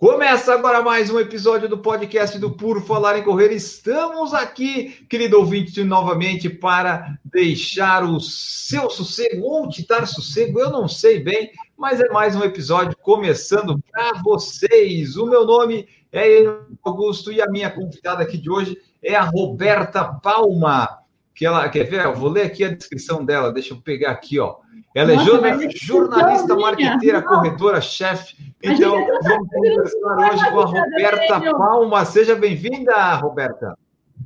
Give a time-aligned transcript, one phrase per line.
[0.00, 3.52] Começa agora mais um episódio do podcast do Puro Falar em Correr.
[3.52, 10.70] Estamos aqui, querido ouvinte, novamente para deixar o seu sossego ou te dar sossego, eu
[10.70, 15.18] não sei bem, mas é mais um episódio começando para vocês.
[15.18, 16.46] O meu nome é
[16.82, 21.00] Augusto e a minha convidada aqui de hoje é a Roberta Palma.
[21.34, 22.06] Que ela quer ver?
[22.06, 23.52] Eu vou ler aqui a descrição dela.
[23.52, 24.56] Deixa eu pegar aqui, ó.
[24.94, 26.56] Ela é Nossa, é jornalista, igualzinha.
[26.56, 27.28] marqueteira, Não.
[27.28, 28.49] corredora, chefe.
[28.62, 31.56] Então, tá vamos conversar hoje com a Roberta Enio.
[31.56, 32.04] Palma.
[32.04, 33.74] Seja bem-vinda, Roberta.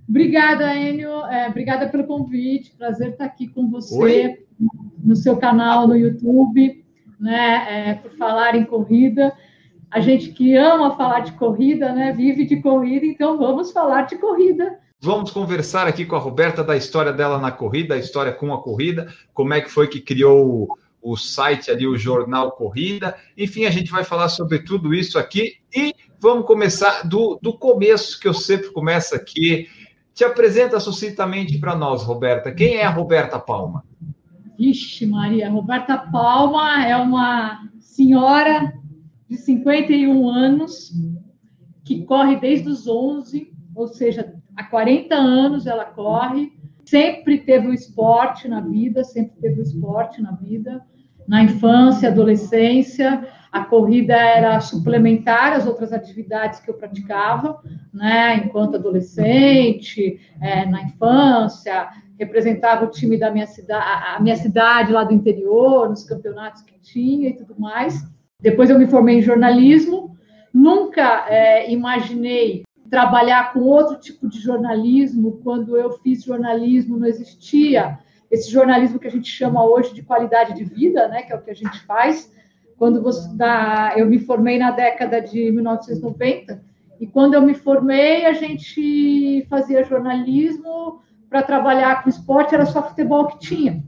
[0.09, 1.25] Obrigada, Enio.
[1.27, 2.75] É, obrigada pelo convite.
[2.77, 4.39] Prazer estar aqui com você Oi.
[5.03, 6.85] no seu canal no YouTube,
[7.21, 7.91] né?
[7.91, 9.33] é, por falar em corrida.
[9.89, 12.13] A gente que ama falar de corrida, né?
[12.13, 14.81] Vive de corrida, então vamos falar de corrida.
[15.01, 18.61] Vamos conversar aqui com a Roberta da história dela na corrida, a história com a
[18.61, 23.15] corrida, como é que foi que criou o, site ali, o Jornal Corrida.
[23.37, 28.19] Enfim, a gente vai falar sobre tudo isso aqui e vamos começar do, do começo,
[28.19, 29.69] que eu sempre começo aqui.
[30.15, 32.51] Te apresenta sucintamente para nós, Roberta.
[32.51, 33.85] Quem é a Roberta Palma?
[34.59, 38.73] Vixe, Maria, Roberta Palma é uma senhora
[39.29, 40.93] de 51 anos
[41.85, 46.53] que corre desde os 11, ou seja, há 40 anos ela corre.
[46.85, 50.85] Sempre teve o esporte na vida, sempre teve o esporte na vida.
[51.27, 58.37] Na infância, adolescência, a corrida era suplementar às outras atividades que eu praticava, né?
[58.39, 63.85] Enquanto adolescente, é, na infância, representava o time da minha cidade,
[64.17, 68.05] a minha cidade lá do interior, nos campeonatos que tinha e tudo mais.
[68.41, 70.17] Depois eu me formei em jornalismo.
[70.53, 75.41] Nunca é, imaginei trabalhar com outro tipo de jornalismo.
[75.43, 77.99] Quando eu fiz jornalismo, não existia
[78.35, 81.23] esse jornalismo que a gente chama hoje de qualidade de vida, né?
[81.23, 82.33] Que é o que a gente faz.
[82.77, 86.61] Quando você dá, eu me formei na década de 1990
[87.01, 91.01] e quando eu me formei a gente fazia jornalismo
[91.31, 93.83] para trabalhar com esporte era só futebol que tinha.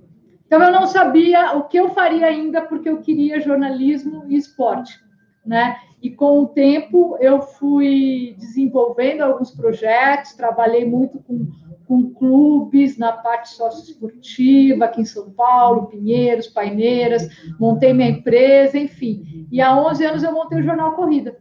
[0.46, 5.00] Então eu não sabia o que eu faria ainda porque eu queria jornalismo e esporte,
[5.44, 5.76] né?
[6.06, 11.48] E com o tempo eu fui desenvolvendo alguns projetos, trabalhei muito com,
[11.84, 17.28] com clubes na parte socioesportiva aqui em São Paulo, Pinheiros, Paineiras,
[17.58, 19.48] montei minha empresa, enfim.
[19.50, 21.40] E há 11 anos eu montei o Jornal Corrida.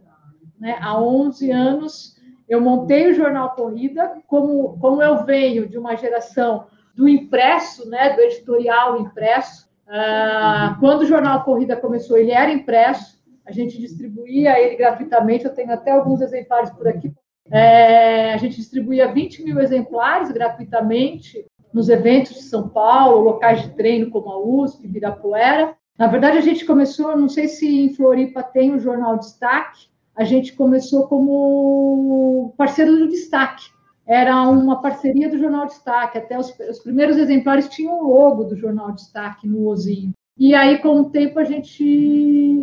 [0.58, 0.76] Né?
[0.80, 2.16] Há 11 anos
[2.48, 6.66] eu montei o Jornal Corrida, como, como eu venho de uma geração
[6.96, 9.70] do impresso, né, do editorial impresso.
[9.86, 13.15] Ah, quando o Jornal Corrida começou, ele era impresso,
[13.46, 17.12] a gente distribuía ele gratuitamente, eu tenho até alguns exemplares por aqui.
[17.50, 23.68] É, a gente distribuía 20 mil exemplares gratuitamente nos eventos de São Paulo, locais de
[23.74, 25.76] treino como a USP, Ibirapuera.
[25.96, 30.24] Na verdade, a gente começou, não sei se em Floripa tem o Jornal Destaque, a
[30.24, 33.64] gente começou como parceiro do Destaque.
[34.06, 36.16] Era uma parceria do Jornal Destaque.
[36.16, 40.12] Até os, os primeiros exemplares tinham o logo do Jornal Destaque no ozinho.
[40.38, 41.82] E aí, com o tempo, a gente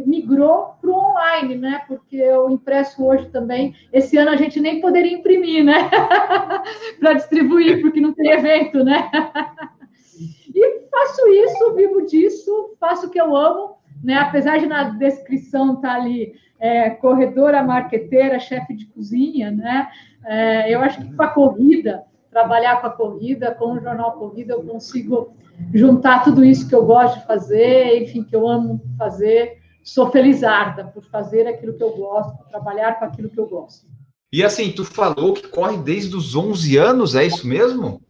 [0.06, 1.82] migrou para o online, né?
[1.88, 5.90] Porque o impresso hoje também, esse ano a gente nem poderia imprimir, né?
[7.00, 9.10] para distribuir, porque não tem evento, né?
[10.54, 14.18] e faço isso, vivo disso, faço o que eu amo, né?
[14.18, 19.90] Apesar de na descrição estar tá ali é, corredora, marqueteira, chefe de cozinha, né?
[20.24, 24.54] É, eu acho que com a corrida, trabalhar com a corrida, com o jornal Corrida,
[24.54, 25.36] eu consigo
[25.74, 29.60] juntar tudo isso que eu gosto de fazer, enfim, que eu amo fazer.
[29.84, 33.86] Sou felizarda por fazer aquilo que eu gosto, por trabalhar com aquilo que eu gosto.
[34.32, 38.02] E assim, tu falou que corre desde os 11 anos, é isso mesmo?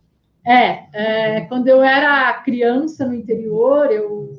[0.45, 4.31] É, é quando eu era criança no interior, eu,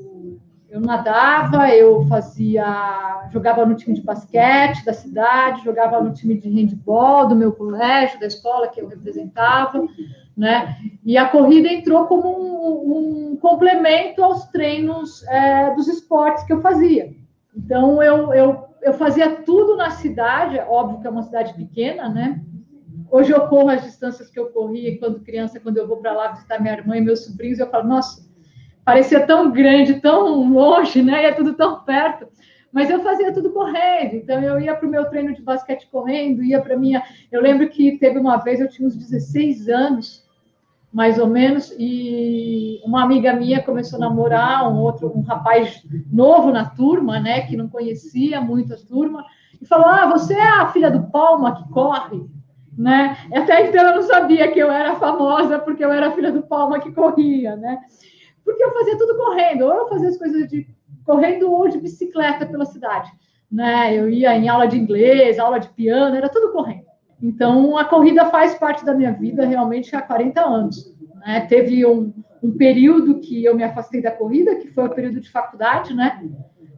[0.75, 6.49] eu nadava, eu fazia, jogava no time de basquete da cidade, jogava no time de
[6.49, 9.87] handball do meu colégio, da escola que eu representava,
[10.37, 10.77] né?
[11.05, 16.61] E a corrida entrou como um, um complemento aos treinos é, dos esportes que eu
[16.61, 17.15] fazia.
[17.57, 22.41] Então eu, eu, eu fazia tudo na cidade, óbvio que é uma cidade pequena, né?
[23.13, 26.33] Hoje eu corro as distâncias que eu corria quando criança, quando eu vou para lá
[26.33, 28.24] visitar minha irmã e meus sobrinhos, eu falo, nossa,
[28.85, 31.23] parecia tão grande, tão longe, né?
[31.23, 32.29] E é tudo tão perto.
[32.75, 36.43] Mas eu fazia tudo correndo, então eu ia para o meu treino de basquete correndo,
[36.43, 37.05] ia para minha.
[37.31, 40.25] Eu lembro que teve uma vez, eu tinha uns 16 anos,
[40.93, 46.51] mais ou menos, e uma amiga minha começou a namorar um outro, um rapaz novo
[46.51, 49.25] na turma, né, que não conhecia muito a turma,
[49.63, 52.27] e falou: Ah, você é a filha do Palma que corre?
[52.77, 53.17] Né?
[53.33, 56.43] Até então eu não sabia que eu era famosa porque eu era a filha do
[56.43, 57.79] Palma que corria, né?
[58.45, 60.67] Porque eu fazia tudo correndo, ou eu fazia as coisas de
[61.05, 63.11] correndo ou de bicicleta pela cidade,
[63.51, 63.95] né?
[63.95, 66.85] Eu ia em aula de inglês, aula de piano, era tudo correndo.
[67.23, 70.95] Então, a corrida faz parte da minha vida realmente há 40 anos.
[71.25, 71.41] Né?
[71.49, 72.13] Teve um,
[72.43, 76.23] um, período que eu me afastei da corrida, que foi o período de faculdade, né?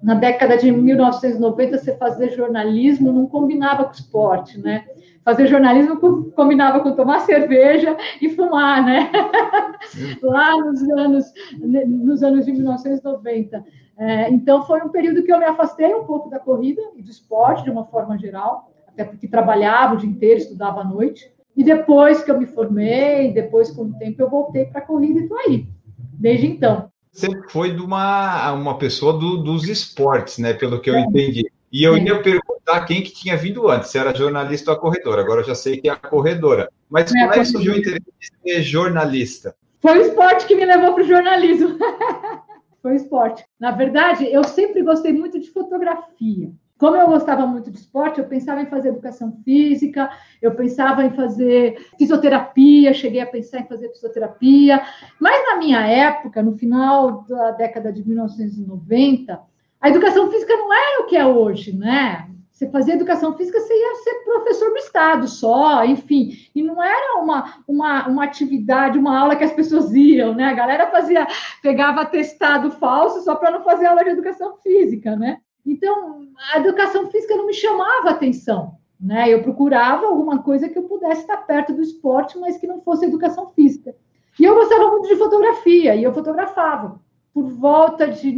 [0.02, 4.84] Na década de 1990, você fazer jornalismo não combinava com esporte, né?
[5.26, 6.00] Fazer jornalismo
[6.34, 9.11] combinava com tomar cerveja e fumar, né?
[10.23, 11.25] Lá nos anos,
[11.61, 13.62] nos anos de 1990.
[13.99, 17.11] É, então, foi um período que eu me afastei um pouco da corrida e do
[17.11, 21.31] esporte, de uma forma geral até porque trabalhava o dia inteiro, estudava à noite.
[21.55, 25.20] E depois que eu me formei, depois com o tempo, eu voltei para a corrida
[25.20, 25.67] e estou aí,
[25.99, 26.90] desde então.
[27.12, 30.52] Você foi de uma, uma pessoa do, dos esportes, né?
[30.52, 31.00] Pelo que eu é.
[31.00, 31.50] entendi.
[31.72, 32.00] E eu é.
[32.00, 35.22] ia perguntar quem que tinha vindo antes, se era jornalista ou a corredora.
[35.22, 36.70] Agora eu já sei que é a corredora.
[36.88, 38.04] Mas é como é que surgiu o interesse
[38.44, 39.54] de ser jornalista?
[39.80, 41.78] Foi o esporte que me levou para o jornalismo.
[42.82, 43.44] Foi o esporte.
[43.58, 46.52] Na verdade, eu sempre gostei muito de fotografia.
[46.78, 50.10] Como eu gostava muito de esporte, eu pensava em fazer educação física,
[50.42, 54.82] eu pensava em fazer fisioterapia, cheguei a pensar em fazer fisioterapia,
[55.18, 59.40] mas na minha época, no final da década de 1990,
[59.81, 62.28] a educação física não era o que é hoje, né?
[62.50, 66.32] Você fazia educação física, você ia ser professor do Estado só, enfim.
[66.55, 70.44] E não era uma, uma, uma atividade, uma aula que as pessoas iam, né?
[70.44, 71.26] A galera fazia,
[71.62, 75.38] pegava atestado falso só para não fazer aula de educação física, né?
[75.67, 78.78] Então, a educação física não me chamava atenção.
[78.99, 79.28] Né?
[79.28, 83.05] Eu procurava alguma coisa que eu pudesse estar perto do esporte, mas que não fosse
[83.05, 83.94] educação física.
[84.40, 87.00] E eu gostava muito de fotografia, e eu fotografava.
[87.36, 88.34] Por volta de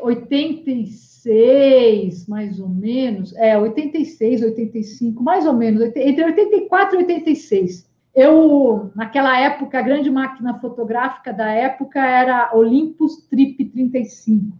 [0.00, 7.90] 86, mais ou menos, é, 86, 85, mais ou menos, entre 84 e 86.
[8.14, 14.56] Eu, naquela época, a grande máquina fotográfica da época era Olympus Trip 35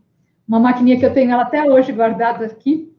[0.48, 2.90] uma maquininha que eu tenho ela até hoje guardada aqui.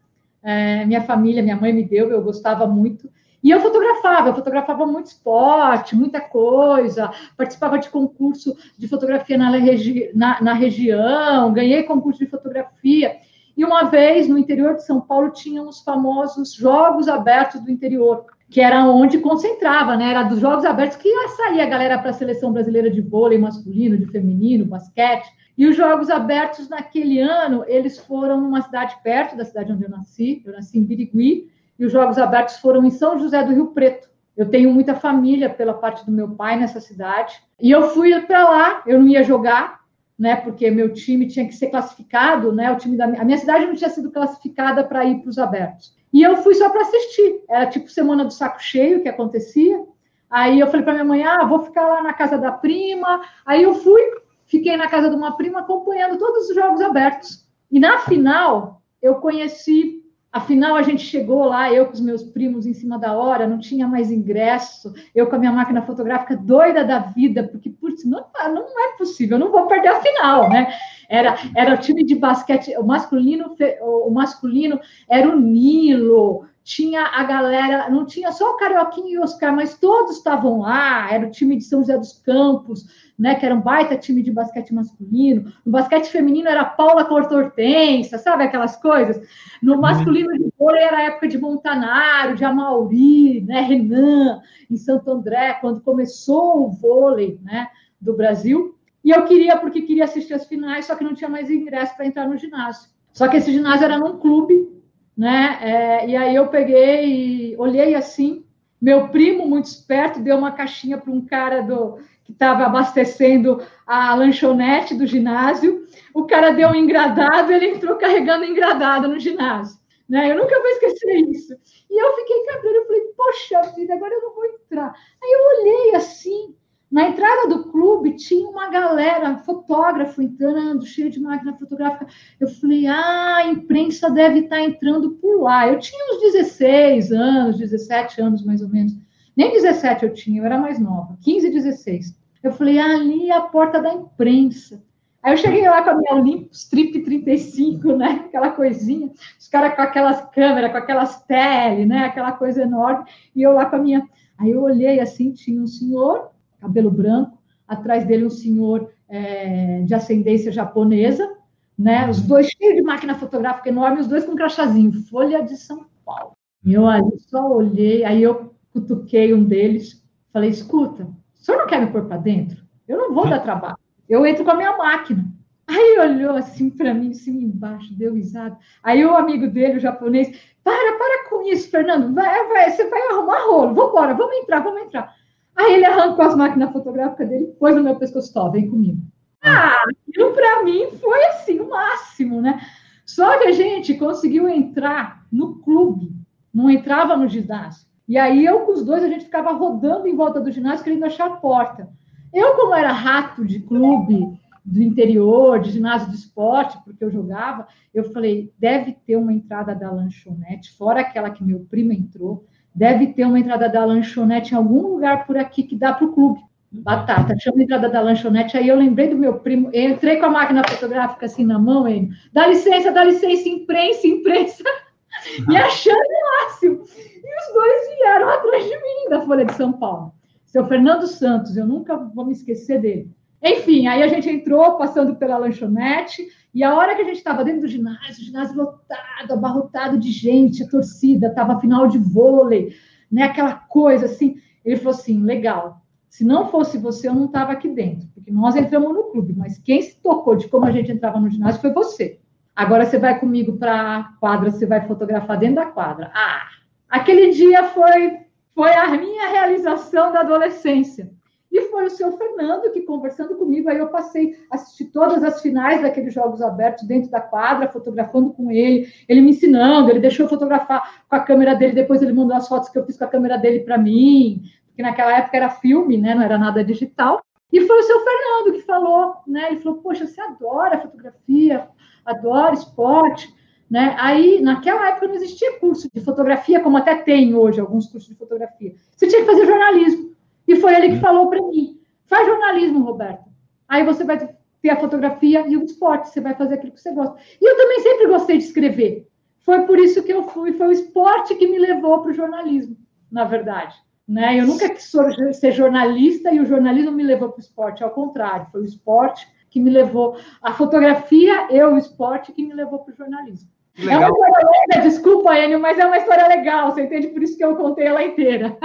[0.43, 3.09] É, minha família, minha mãe me deu, eu gostava muito.
[3.43, 9.49] E eu fotografava, eu fotografava muito esporte, muita coisa, participava de concurso de fotografia na,
[9.51, 13.17] regi na, na região, ganhei concurso de fotografia.
[13.55, 18.25] E uma vez, no interior de São Paulo, tinham os famosos Jogos Abertos do Interior,
[18.49, 20.11] que era onde concentrava, né?
[20.11, 23.97] Era dos Jogos Abertos que sair a galera para a seleção brasileira de vôlei masculino,
[23.97, 25.27] de feminino, basquete.
[25.57, 29.89] E os Jogos Abertos naquele ano, eles foram numa cidade perto da cidade onde eu
[29.89, 33.67] nasci, eu nasci em Birigui, e os Jogos Abertos foram em São José do Rio
[33.67, 34.09] Preto.
[34.35, 37.41] Eu tenho muita família pela parte do meu pai nessa cidade.
[37.59, 39.79] E eu fui para lá, eu não ia jogar,
[40.17, 40.35] né?
[40.35, 42.71] Porque meu time tinha que ser classificado, né?
[42.71, 45.97] O time da a minha cidade não tinha sido classificada para ir para os abertos.
[46.11, 47.41] E eu fui só para assistir.
[47.49, 49.83] Era tipo semana do saco cheio que acontecia.
[50.29, 53.21] Aí eu falei para minha mãe: "Ah, vou ficar lá na casa da prima".
[53.45, 54.01] Aí eu fui,
[54.45, 57.47] fiquei na casa de uma prima acompanhando todos os jogos abertos.
[57.71, 59.98] E na final, eu conheci.
[60.31, 63.57] Afinal, a gente chegou lá, eu com os meus primos em cima da hora, não
[63.57, 68.23] tinha mais ingresso, eu com a minha máquina fotográfica doida da vida, porque, putz, não,
[68.53, 70.71] não é possível, eu não vou perder a final, né?
[71.09, 77.23] Era, era o time de basquete, o masculino, o masculino era o Nilo, tinha a
[77.23, 81.31] galera, não tinha só o Carioquinho e o Oscar, mas todos estavam lá, era o
[81.31, 82.85] time de São José dos Campos,
[83.17, 85.51] né, que era um baita time de basquete masculino.
[85.65, 89.19] No basquete feminino era Paula Cortortensa, sabe aquelas coisas?
[89.63, 89.81] No uhum.
[89.81, 95.57] masculino de vôlei era a época de Montanaro, de Amauri, né, Renan, em Santo André,
[95.61, 97.67] quando começou o vôlei, né,
[97.99, 98.75] do Brasil.
[99.03, 102.05] E eu queria, porque queria assistir as finais, só que não tinha mais ingresso para
[102.05, 102.91] entrar no ginásio.
[103.11, 104.78] Só que esse ginásio era num clube,
[105.19, 105.59] né?
[105.61, 108.45] É, e aí eu peguei olhei assim.
[108.81, 114.15] Meu primo, muito esperto, deu uma caixinha para um cara do, que estava abastecendo a
[114.15, 115.85] lanchonete do ginásio.
[116.13, 119.77] O cara deu um engradado, ele entrou carregando engradado no ginásio.
[120.07, 120.31] Né?
[120.31, 121.53] Eu nunca vou esquecer isso.
[121.89, 124.93] E eu fiquei cabreiro, eu falei, poxa vida, agora eu não vou entrar.
[125.21, 126.55] Aí eu olhei assim,
[126.91, 132.07] na entrada do clube tinha uma galera, fotógrafo entrando, cheio de máquina fotográfica.
[132.39, 135.67] Eu falei, ah, a imprensa deve estar entrando por lá.
[135.67, 138.97] Eu tinha uns 16 anos, 17 anos mais ou menos.
[139.37, 142.17] Nem 17 eu tinha, eu era mais nova, 15, 16.
[142.41, 144.83] Eu falei, ah, ali é a porta da imprensa.
[145.21, 148.23] Aí eu cheguei lá com a minha Olympus Trip 35, né?
[148.25, 152.05] Aquela coisinha, os caras com aquelas câmeras, com aquelas tele, né?
[152.05, 153.05] Aquela coisa enorme,
[153.35, 154.09] e eu lá com a minha.
[154.37, 157.37] Aí eu olhei assim, tinha um senhor, cabelo branco,
[157.67, 161.37] atrás dele um senhor é, de ascendência japonesa,
[161.77, 162.09] né?
[162.09, 166.33] Os dois cheios de máquina fotográfica enorme, os dois com crachazinho, Folha de São Paulo.
[166.65, 171.67] E eu ali só olhei, aí eu cutuquei um deles, falei: escuta, o senhor não
[171.67, 172.61] quer me pôr para dentro?
[172.87, 173.77] Eu não vou dar trabalho.
[174.07, 175.25] Eu entro com a minha máquina.
[175.67, 178.57] Aí olhou assim para mim, assim embaixo, deu risada.
[178.81, 180.27] Aí o amigo dele, o japonês,
[180.63, 184.59] para, para com isso, Fernando, vai, vai, você vai arrumar rolo, vamos embora, vamos entrar,
[184.61, 185.15] vamos entrar.
[185.59, 189.01] Aí ele arrancou as máquinas fotográficas dele, pôs no meu pescoço, tó, vem comigo.
[189.43, 189.75] Ah,
[190.07, 192.61] aquilo para mim foi assim, o máximo, né?
[193.05, 196.15] Só que a gente conseguiu entrar no clube,
[196.53, 197.85] não entrava no ginásio.
[198.07, 201.03] E aí eu com os dois, a gente ficava rodando em volta do ginásio, querendo
[201.03, 201.89] achar a porta.
[202.33, 207.67] Eu, como era rato de clube, do interior, de ginásio de esporte, porque eu jogava,
[207.93, 212.45] eu falei, deve ter uma entrada da lanchonete, fora aquela que meu primo entrou,
[212.79, 216.13] deve ter uma entrada da lanchonete em algum lugar por aqui que dá para o
[216.13, 216.39] clube.
[216.71, 220.29] Batata, tinha uma entrada da lanchonete, aí eu lembrei do meu primo, entrei com a
[220.29, 224.63] máquina fotográfica assim na mão, ele, dá licença, dá licença, imprensa, imprensa,
[225.49, 226.75] e achando o máximo.
[226.75, 230.13] E os dois vieram atrás de mim da Folha de São Paulo.
[230.45, 233.11] Seu Fernando Santos, eu nunca vou me esquecer dele.
[233.41, 237.43] Enfim, aí a gente entrou passando pela lanchonete, e a hora que a gente estava
[237.43, 242.73] dentro do ginásio, o ginásio lotado, abarrotado de gente, a torcida, estava final de vôlei,
[243.11, 243.23] né?
[243.23, 244.37] Aquela coisa assim.
[244.65, 248.55] Ele falou assim: legal, se não fosse você, eu não estava aqui dentro, porque nós
[248.55, 251.71] entramos no clube, mas quem se tocou de como a gente entrava no ginásio foi
[251.71, 252.19] você.
[252.55, 256.11] Agora você vai comigo para a quadra, você vai fotografar dentro da quadra.
[256.13, 256.47] Ah,
[256.89, 258.17] aquele dia foi,
[258.53, 261.09] foi a minha realização da adolescência.
[261.51, 265.41] E foi o seu Fernando que, conversando comigo, aí eu passei a assistir todas as
[265.41, 270.25] finais daqueles Jogos Abertos dentro da quadra, fotografando com ele, ele me ensinando, ele deixou
[270.25, 273.05] eu fotografar com a câmera dele, depois ele mandou as fotos que eu fiz com
[273.05, 277.21] a câmera dele para mim, porque naquela época era filme, né, não era nada digital.
[277.51, 279.47] E foi o seu Fernando que falou, né?
[279.51, 281.67] Ele falou: Poxa, você adora fotografia,
[282.05, 283.33] adora esporte,
[283.69, 283.95] né?
[283.99, 288.15] Aí, naquela época, não existia curso de fotografia, como até tem hoje alguns cursos de
[288.15, 288.75] fotografia.
[288.95, 290.08] Você tinha que fazer jornalismo.
[290.49, 290.99] E foi ele que hum.
[290.99, 293.29] falou para mim: faz jornalismo, Roberto.
[293.67, 294.17] Aí você vai
[294.61, 297.15] ter a fotografia e o esporte, você vai fazer aquilo que você gosta.
[297.39, 299.07] E eu também sempre gostei de escrever.
[299.41, 302.75] Foi por isso que eu fui, foi o esporte que me levou para o jornalismo,
[303.11, 303.75] na verdade.
[304.07, 304.39] Né?
[304.39, 304.91] Eu nunca quis
[305.33, 309.27] ser jornalista e o jornalismo me levou para o esporte, ao contrário, foi o esporte
[309.51, 313.49] que me levou, a fotografia e o esporte que me levou para o jornalismo.
[313.77, 317.07] É uma história longa, desculpa, Enio, mas é uma história legal, você entende?
[317.07, 318.57] Por isso que eu contei ela inteira.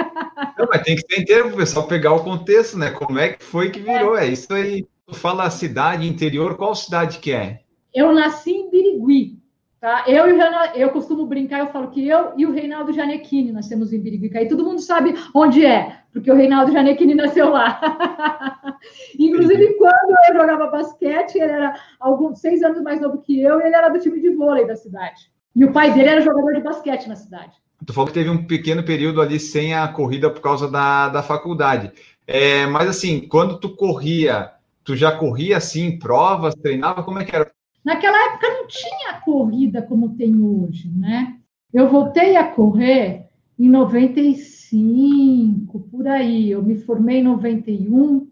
[0.58, 2.90] Não, mas tem que ser inteiro para o pessoal pegar o contexto, né?
[2.90, 4.16] Como é que foi que virou?
[4.16, 4.86] É, é isso aí.
[5.06, 7.60] Tu fala cidade, interior, qual cidade que é?
[7.94, 9.38] Eu nasci em Birigui,
[9.84, 10.02] tá?
[10.06, 13.52] Eu e o Reinaldo, eu costumo brincar, eu falo que eu e o Reinaldo Janequini
[13.52, 17.78] nascemos em Birigui, aí todo mundo sabe onde é, porque o Reinaldo Janequini nasceu lá.
[19.20, 23.64] Inclusive, quando eu jogava basquete, ele era alguns seis anos mais novo que eu, e
[23.64, 25.30] ele era do time de vôlei da cidade.
[25.54, 27.52] E o pai dele era jogador de basquete na cidade.
[27.86, 31.22] Tu falou que teve um pequeno período ali sem a corrida por causa da, da
[31.22, 31.92] faculdade.
[32.26, 34.50] É, mas assim, quando tu corria,
[34.82, 37.53] tu já corria assim, provas, treinava, como é que era?
[37.84, 41.36] Naquela época não tinha corrida como tem hoje, né?
[41.72, 46.50] Eu voltei a correr em 95, por aí.
[46.50, 48.28] Eu me formei em 91.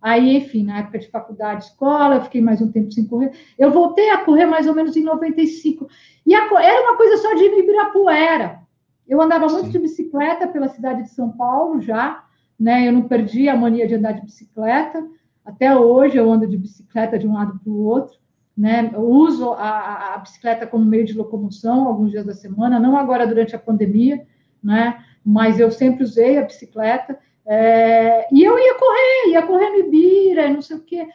[0.00, 3.32] Aí, enfim, na época de faculdade, escola, eu fiquei mais um tempo sem correr.
[3.58, 5.88] Eu voltei a correr mais ou menos em 95.
[6.26, 8.62] E a, era uma coisa só de Ibirapuera.
[9.06, 12.24] Eu andava muito de bicicleta pela cidade de São Paulo já,
[12.58, 12.86] né?
[12.86, 15.06] Eu não perdi a mania de andar de bicicleta.
[15.44, 18.21] Até hoje eu ando de bicicleta de um lado para o outro.
[18.56, 18.90] Né?
[18.92, 23.26] Eu uso a, a, bicicleta como meio de locomoção alguns dias da semana, não agora
[23.26, 24.26] durante a pandemia,
[24.62, 25.02] né?
[25.24, 27.18] Mas eu sempre usei a bicicleta.
[27.46, 31.08] É, e eu ia correr, ia correr no Ibira, não sei o quê.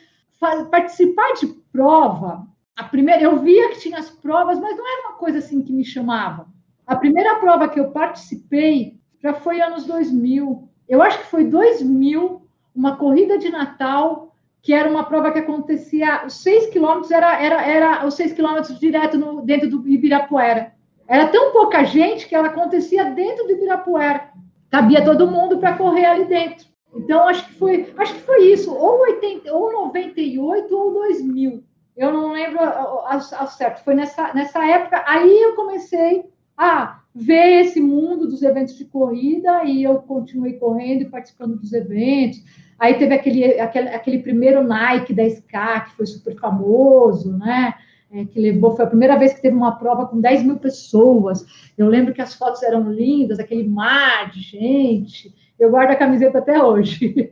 [0.69, 5.17] Participar de prova, a primeira, eu via que tinha as provas, mas não era uma
[5.17, 6.47] coisa assim que me chamava.
[6.85, 10.69] A primeira prova que eu participei já foi anos 2000.
[10.87, 14.26] Eu acho que foi 2000, uma corrida de Natal,
[14.61, 18.79] que era uma prova que acontecia, os seis quilômetros era, era, era os seis quilômetros
[18.79, 20.73] direto no, dentro do Ibirapuera.
[21.07, 24.29] Era tão pouca gente que ela acontecia dentro do Ibirapuera.
[24.69, 26.67] Cabia todo mundo para correr ali dentro.
[26.93, 31.63] Então, acho que foi, acho que foi isso, ou, 80, ou 98 ou 2000.
[31.95, 33.83] Eu não lembro ao, certo.
[33.83, 35.03] Foi nessa, nessa época.
[35.05, 41.01] Aí eu comecei a ver esse mundo dos eventos de corrida e eu continuei correndo
[41.03, 42.43] e participando dos eventos.
[42.79, 47.73] Aí teve aquele, aquele, aquele primeiro Nike da SK, que foi super famoso, né?
[48.11, 51.45] é, que levou, foi a primeira vez que teve uma prova com 10 mil pessoas.
[51.77, 55.33] Eu lembro que as fotos eram lindas, aquele mar de gente.
[55.59, 57.29] Eu guardo a camiseta até hoje.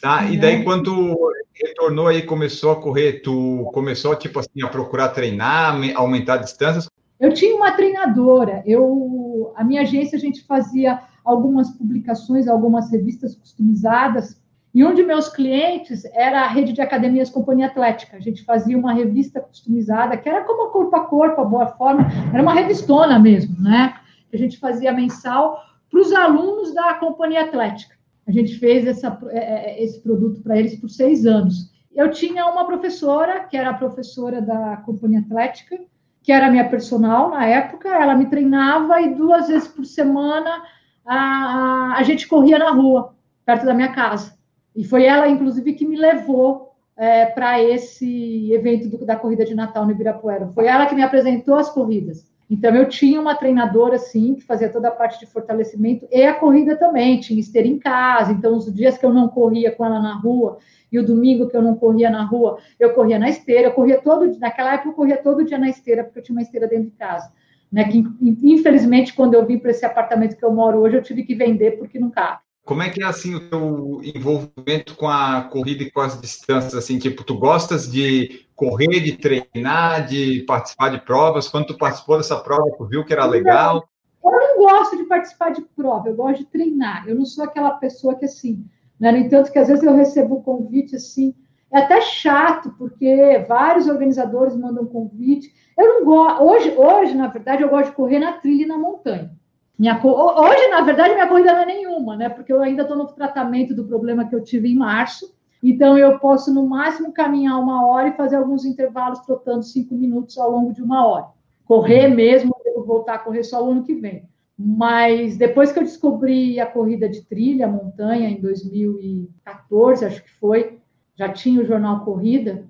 [0.00, 4.66] Tá, e daí quando tu retornou aí, começou a correr, tu começou, tipo assim, a
[4.66, 6.88] procurar treinar, aumentar distâncias?
[7.20, 13.34] Eu tinha uma treinadora, eu, a minha agência, a gente fazia algumas publicações, algumas revistas
[13.34, 14.40] customizadas,
[14.74, 18.16] e um de meus clientes era a rede de academias Companhia Atlética.
[18.16, 21.66] A gente fazia uma revista customizada, que era como a corpo a corpo, a boa
[21.66, 23.94] forma, era uma revistona mesmo, né?
[24.32, 25.60] A gente fazia mensal
[25.90, 27.94] para os alunos da Companhia Atlética.
[28.26, 31.70] A gente fez essa, é, é, esse produto para eles por seis anos.
[31.94, 35.78] Eu tinha uma professora, que era a professora da Companhia Atlética,
[36.22, 40.62] que era minha personal na época, ela me treinava e duas vezes por semana
[41.06, 44.34] a, a gente corria na rua, perto da minha casa.
[44.74, 49.54] E foi ela, inclusive, que me levou é, para esse evento do, da corrida de
[49.54, 50.48] Natal no Ibirapuera.
[50.48, 52.30] Foi ela que me apresentou as corridas.
[52.50, 56.34] Então, eu tinha uma treinadora, assim, que fazia toda a parte de fortalecimento e a
[56.34, 58.32] corrida também, tinha esteira em casa.
[58.32, 60.58] Então, os dias que eu não corria com ela na rua
[60.90, 63.68] e o domingo que eu não corria na rua, eu corria na esteira.
[63.68, 66.42] Eu corria todo naquela época eu corria todo dia na esteira, porque eu tinha uma
[66.42, 67.32] esteira dentro de casa.
[67.72, 71.22] Né, que infelizmente, quando eu vim para esse apartamento que eu moro hoje, eu tive
[71.22, 72.40] que vender porque não cabe.
[72.64, 76.74] Como é que é assim o teu envolvimento com a corrida e com as distâncias?
[76.74, 81.48] Assim, tipo, tu gostas de correr, de treinar, de participar de provas?
[81.48, 83.88] Quando tu participou dessa prova, tu viu que era legal?
[84.24, 87.08] Eu não gosto de participar de prova, eu gosto de treinar.
[87.08, 88.64] Eu não sou aquela pessoa que assim,
[89.00, 89.10] né?
[89.10, 91.34] No entanto, que às vezes eu recebo um convite assim,
[91.72, 95.52] é até chato, porque vários organizadores mandam convite.
[95.78, 96.42] Eu não gosto.
[96.42, 99.30] Hoje, hoje, na verdade, eu gosto de correr na trilha e na montanha.
[99.78, 102.28] Minha, hoje, na verdade, minha corrida não é nenhuma, né?
[102.28, 105.34] Porque eu ainda estou no tratamento do problema que eu tive em março.
[105.62, 110.36] Então, eu posso, no máximo, caminhar uma hora e fazer alguns intervalos trotando cinco minutos
[110.36, 111.26] ao longo de uma hora.
[111.64, 112.14] Correr uhum.
[112.14, 114.28] mesmo, eu voltar a correr só o ano que vem.
[114.58, 120.81] Mas depois que eu descobri a corrida de trilha, montanha, em 2014, acho que foi,
[121.14, 122.64] já tinha o jornal Corrida.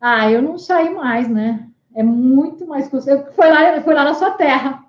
[0.00, 1.68] Ah, eu não saí mais, né?
[1.94, 2.88] É muito mais.
[2.88, 4.84] Foi lá, foi lá na sua terra.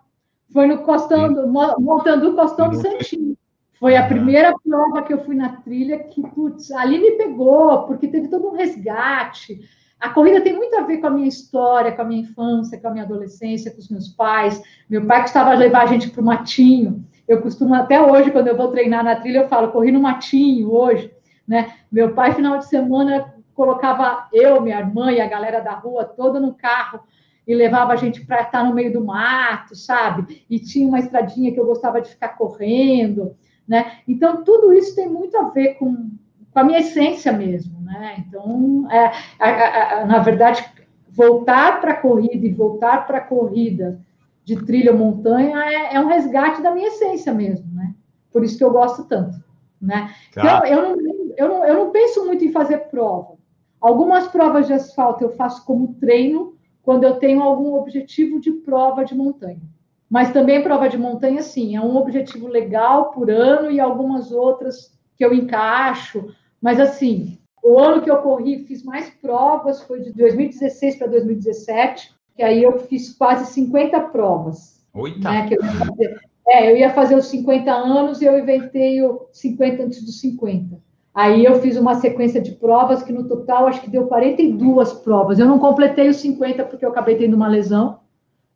[0.54, 3.38] Foi no Costão, do, montando o Costão do Santinho.
[3.80, 8.08] Foi a primeira prova que eu fui na trilha que, putz, ali me pegou, porque
[8.08, 9.60] teve todo um resgate.
[10.00, 12.88] A corrida tem muito a ver com a minha história, com a minha infância, com
[12.88, 14.62] a minha adolescência, com os meus pais.
[14.90, 17.04] Meu pai costumava levar a gente para o matinho.
[17.28, 20.72] Eu costumo, até hoje, quando eu vou treinar na trilha, eu falo, corri no matinho
[20.72, 21.12] hoje.
[21.48, 21.74] Né?
[21.92, 26.40] Meu pai, final de semana, colocava eu, minha irmã e a galera da rua toda
[26.40, 27.02] no carro
[27.48, 30.46] e levava a gente para estar no meio do mato, sabe?
[30.50, 33.36] E tinha uma estradinha que eu gostava de ficar correndo,
[33.68, 33.94] né?
[34.08, 36.12] Então, tudo isso tem muito a ver com,
[36.52, 38.24] com a minha essência mesmo, né?
[38.26, 40.64] Então, é, a, a, na verdade,
[41.10, 44.00] voltar para a corrida e voltar para a corrida
[44.44, 47.94] de trilha ou montanha é, é, um resgate da minha essência mesmo, né?
[48.32, 49.44] Por isso que eu gosto tanto,
[49.82, 50.12] né?
[50.34, 50.42] Tá.
[50.42, 51.11] Então, eu não,
[51.42, 53.36] eu, não, eu não penso muito em fazer prova.
[53.80, 59.04] Algumas provas de asfalto eu faço como treino, quando eu tenho algum objetivo de prova
[59.04, 59.62] de montanha.
[60.08, 64.94] Mas também prova de montanha, sim, é um objetivo legal por ano e algumas outras
[65.18, 66.32] que eu encaixo.
[66.62, 72.14] Mas, assim, o ano que eu corri, fiz mais provas, foi de 2016 para 2017,
[72.36, 74.86] que aí eu fiz quase 50 provas.
[74.94, 75.32] Oita!
[75.32, 76.32] Né, eu ia fazer.
[76.48, 80.91] É, eu ia fazer os 50 anos e eu inventei o 50 antes dos 50.
[81.14, 85.40] Aí eu fiz uma sequência de provas que no total acho que deu 42 provas.
[85.40, 88.00] Eu não completei os 50 porque eu acabei tendo uma lesão,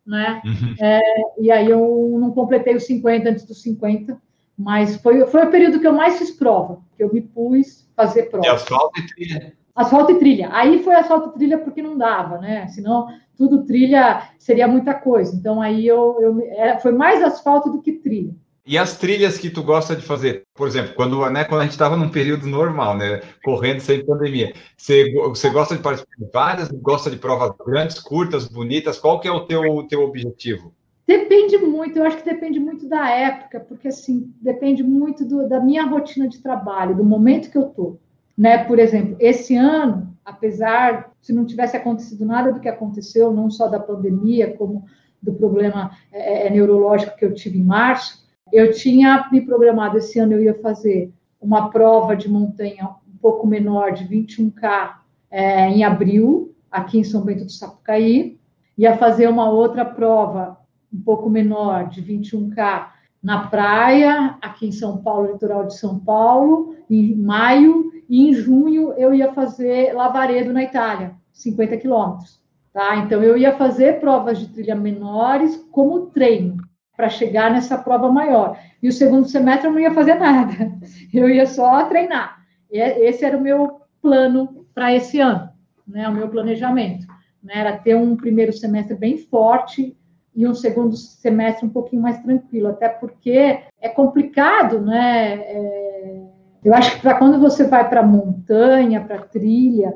[0.05, 0.41] né?
[0.45, 0.75] Uhum.
[0.79, 1.01] É,
[1.37, 4.17] e aí eu não completei os 50 antes dos 50,
[4.57, 8.29] mas foi, foi o período que eu mais fiz prova, que eu me pus fazer
[8.29, 8.45] prova.
[8.45, 9.53] E asfalto e trilha.
[9.75, 10.49] Asfalto e trilha.
[10.53, 12.67] Aí foi asfalto e trilha porque não dava, né?
[12.67, 15.35] Senão tudo trilha seria muita coisa.
[15.35, 18.33] Então aí eu, eu era, foi mais asfalto do que trilha.
[18.67, 20.43] E as trilhas que tu gosta de fazer?
[20.55, 24.53] Por exemplo, quando, né, quando a gente estava num período normal, né, correndo sem pandemia,
[24.75, 26.71] você, você gosta de participar de várias?
[26.71, 28.97] Gosta de provas grandes, curtas, bonitas?
[28.97, 30.73] Qual que é o teu, teu objetivo?
[31.05, 35.59] Depende muito, eu acho que depende muito da época, porque assim, depende muito do, da
[35.59, 37.99] minha rotina de trabalho, do momento que eu tô.
[38.35, 38.63] Né?
[38.63, 43.67] Por exemplo, esse ano, apesar se não tivesse acontecido nada do que aconteceu, não só
[43.67, 44.85] da pandemia, como
[45.21, 50.19] do problema é, é neurológico que eu tive em março, eu tinha me programado esse
[50.19, 54.97] ano, eu ia fazer uma prova de montanha um pouco menor, de 21K,
[55.31, 58.39] é, em abril, aqui em São Bento do Sapucaí.
[58.77, 60.57] Ia fazer uma outra prova
[60.93, 62.87] um pouco menor, de 21K,
[63.21, 67.91] na praia, aqui em São Paulo, litoral de São Paulo, em maio.
[68.07, 72.39] E em junho eu ia fazer Lavaredo, na Itália, 50 quilômetros.
[72.71, 72.97] Tá?
[72.97, 76.57] Então eu ia fazer provas de trilha menores como treino
[76.95, 78.57] para chegar nessa prova maior.
[78.81, 80.71] E o segundo semestre eu não ia fazer nada,
[81.13, 82.39] eu ia só treinar.
[82.71, 85.49] esse era o meu plano para esse ano,
[85.87, 86.07] né?
[86.07, 87.07] O meu planejamento,
[87.43, 87.53] né?
[87.55, 89.97] Era ter um primeiro semestre bem forte
[90.35, 95.35] e um segundo semestre um pouquinho mais tranquilo, até porque é complicado, né?
[95.35, 96.21] É,
[96.63, 99.93] eu acho que para quando você vai para montanha, para trilha,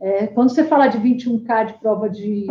[0.00, 2.46] é, quando você fala de 21K de prova de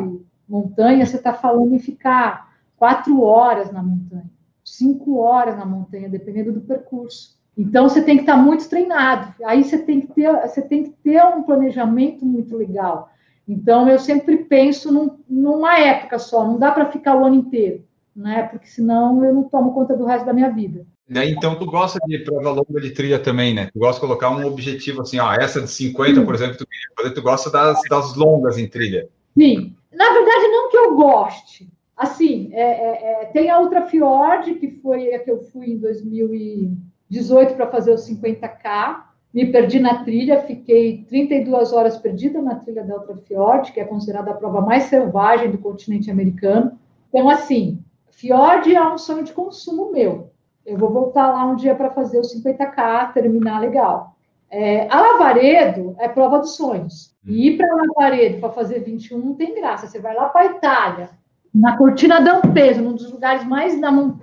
[0.47, 2.47] montanha, você está falando em ficar
[2.77, 4.29] quatro horas na montanha,
[4.63, 7.35] cinco horas na montanha, dependendo do percurso.
[7.57, 9.33] Então você tem que estar muito treinado.
[9.43, 13.09] Aí você tem que ter, você tem que ter um planejamento muito legal.
[13.47, 17.83] Então eu sempre penso num, numa época só, não dá para ficar o ano inteiro,
[18.15, 18.43] né?
[18.43, 20.85] Porque senão eu não tomo conta do resto da minha vida.
[21.09, 23.69] Então, tu gosta de prova longa de trilha também, né?
[23.71, 26.25] Tu gosta de colocar um objetivo assim, ó, essa de 50, Sim.
[26.25, 29.07] por exemplo, tu queria fazer, tu gosta das, das longas em trilha.
[29.37, 29.73] Sim.
[29.93, 31.69] Na verdade, não que eu goste.
[31.97, 35.79] Assim, é, é, é, tem a Ultra Fjord, que foi a que eu fui em
[35.79, 39.03] 2018 para fazer os 50K.
[39.33, 43.83] Me perdi na trilha, fiquei 32 horas perdida na trilha da Ultra Fjord, que é
[43.83, 46.77] considerada a prova mais selvagem do continente americano.
[47.09, 50.31] Então, assim, Fjord é um sonho de consumo meu.
[50.63, 54.15] Eu vou voltar lá um dia para fazer os 50K, terminar legal.
[54.49, 57.15] É, a Lavaredo é prova dos sonhos.
[57.25, 59.87] E ir para Lavaredo para fazer 21 não tem graça.
[59.87, 61.09] Você vai lá para a Itália,
[61.57, 63.73] na Cortina d'Ampezzo, num dos lugares mais,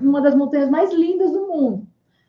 [0.00, 1.86] uma das montanhas mais lindas do mundo.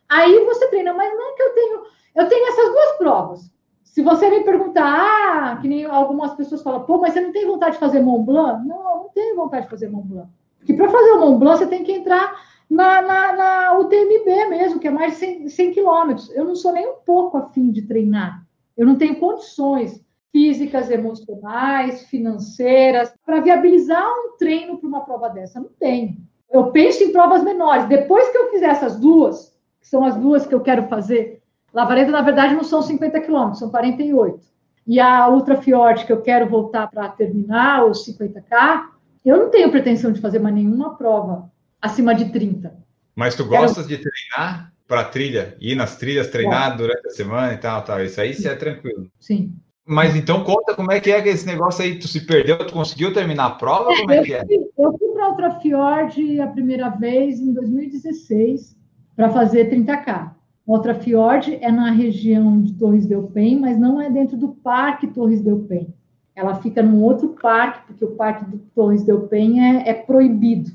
[0.10, 1.84] Aí você treina, mas não é que eu tenho.
[2.16, 3.52] Eu tenho essas duas provas.
[3.84, 7.46] Se você me perguntar, ah, que nem algumas pessoas falam, pô, mas você não tem
[7.46, 8.68] vontade de fazer Mont Blanc?
[8.68, 10.28] Não, não tenho vontade de fazer Mont Blanc.
[10.58, 12.36] Porque para fazer o Mont Blanc você tem que entrar
[12.70, 16.30] na, na, na UTMB mesmo, que é mais de 100, 100 quilômetros.
[16.32, 18.44] Eu não sou nem um pouco afim de treinar.
[18.76, 20.04] Eu não tenho condições
[20.36, 25.62] físicas, emocionais, financeiras, para viabilizar um treino para uma prova dessa.
[25.62, 26.18] Não tenho.
[26.52, 27.88] Eu penso em provas menores.
[27.88, 31.42] Depois que eu fizer essas duas, que são as duas que eu quero fazer,
[31.74, 34.42] Lavaredo, na verdade, não são 50 quilômetros, são 48.
[34.86, 38.88] E a Ultra Fjord, que eu quero voltar para terminar, os 50K,
[39.24, 41.50] eu não tenho pretensão de fazer mais nenhuma prova
[41.82, 42.76] acima de 30.
[43.16, 44.02] Mas tu gostas quero...
[44.02, 45.56] de treinar para trilha?
[45.62, 46.76] Ir nas trilhas, treinar é.
[46.76, 48.04] durante a semana e tal, tal.
[48.04, 49.10] Isso aí você é tranquilo.
[49.18, 49.56] Sim.
[49.88, 53.14] Mas então conta como é que é esse negócio aí, tu se perdeu, tu conseguiu
[53.14, 53.96] terminar a prova?
[53.96, 54.44] Como é que é?
[54.78, 58.76] Eu fui para Ultra Fjord a primeira vez em 2016
[59.16, 60.32] para fazer 30K.
[60.66, 65.06] Outra Fjord é na região de Torres del Paine, mas não é dentro do Parque
[65.06, 65.94] Torres del Paine.
[66.36, 70.72] Ela fica num outro parque, porque o Parque do Torres del Paine é, é proibido.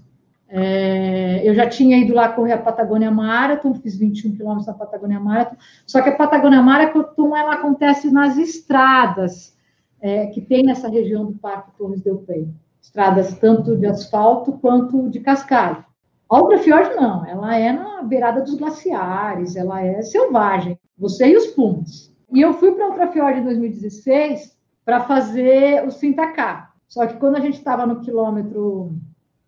[0.48, 1.09] É,
[1.44, 5.56] eu já tinha ido lá correr a Patagônia Marathon, fiz 21 quilômetros na Patagônia Marathon,
[5.86, 9.56] só que a Patagônia Marathon ela acontece nas estradas
[10.00, 12.54] é, que tem nessa região do Parque Torres del Paine.
[12.80, 15.84] Estradas tanto de asfalto quanto de cascalho.
[16.28, 21.36] A Outra Fjord não, ela é na beirada dos glaciares, ela é selvagem, você e
[21.36, 22.10] os pumas.
[22.32, 26.68] E eu fui para a Outra Fjord em 2016 para fazer o 30K.
[26.88, 28.92] Só que quando a gente estava no quilômetro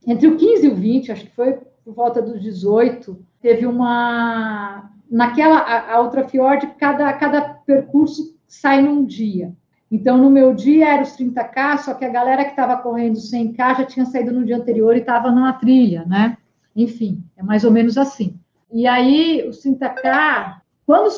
[0.06, 4.90] entre o 15 e o 20, acho que foi por volta dos 18, teve uma.
[5.10, 9.54] Naquela, a, a outra Fjord, cada, cada percurso sai num dia.
[9.90, 13.76] Então, no meu dia era os 30K, só que a galera que estava correndo 100K
[13.78, 16.38] já tinha saído no dia anterior e estava na trilha, né?
[16.74, 18.38] Enfim, é mais ou menos assim.
[18.72, 21.10] E aí, os 30K, quando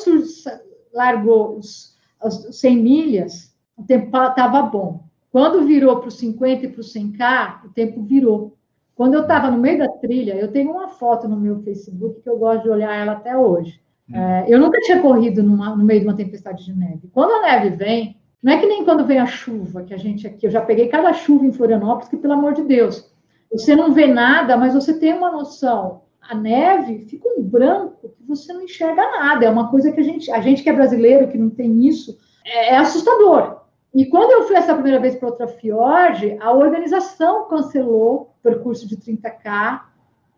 [0.93, 5.05] largou os, os 100 milhas, o tempo estava bom.
[5.31, 8.57] Quando virou para os 50 e para os 100K, o tempo virou.
[8.95, 12.29] Quando eu estava no meio da trilha, eu tenho uma foto no meu Facebook que
[12.29, 13.81] eu gosto de olhar ela até hoje.
[14.09, 14.15] Hum.
[14.15, 17.09] É, eu nunca tinha corrido numa, no meio de uma tempestade de neve.
[17.11, 20.25] Quando a neve vem, não é que nem quando vem a chuva, que a gente
[20.25, 23.11] aqui, eu já peguei cada chuva em Florianópolis, que pelo amor de Deus,
[23.51, 26.03] você não vê nada, mas você tem uma noção.
[26.21, 29.45] A neve fica um branco que você não enxerga nada.
[29.45, 32.17] É uma coisa que a gente, a gente que é brasileiro, que não tem isso,
[32.45, 33.64] é, é assustador.
[33.95, 38.85] E quando eu fui essa primeira vez para outra Fjord, a organização cancelou o percurso
[38.85, 39.83] de 30K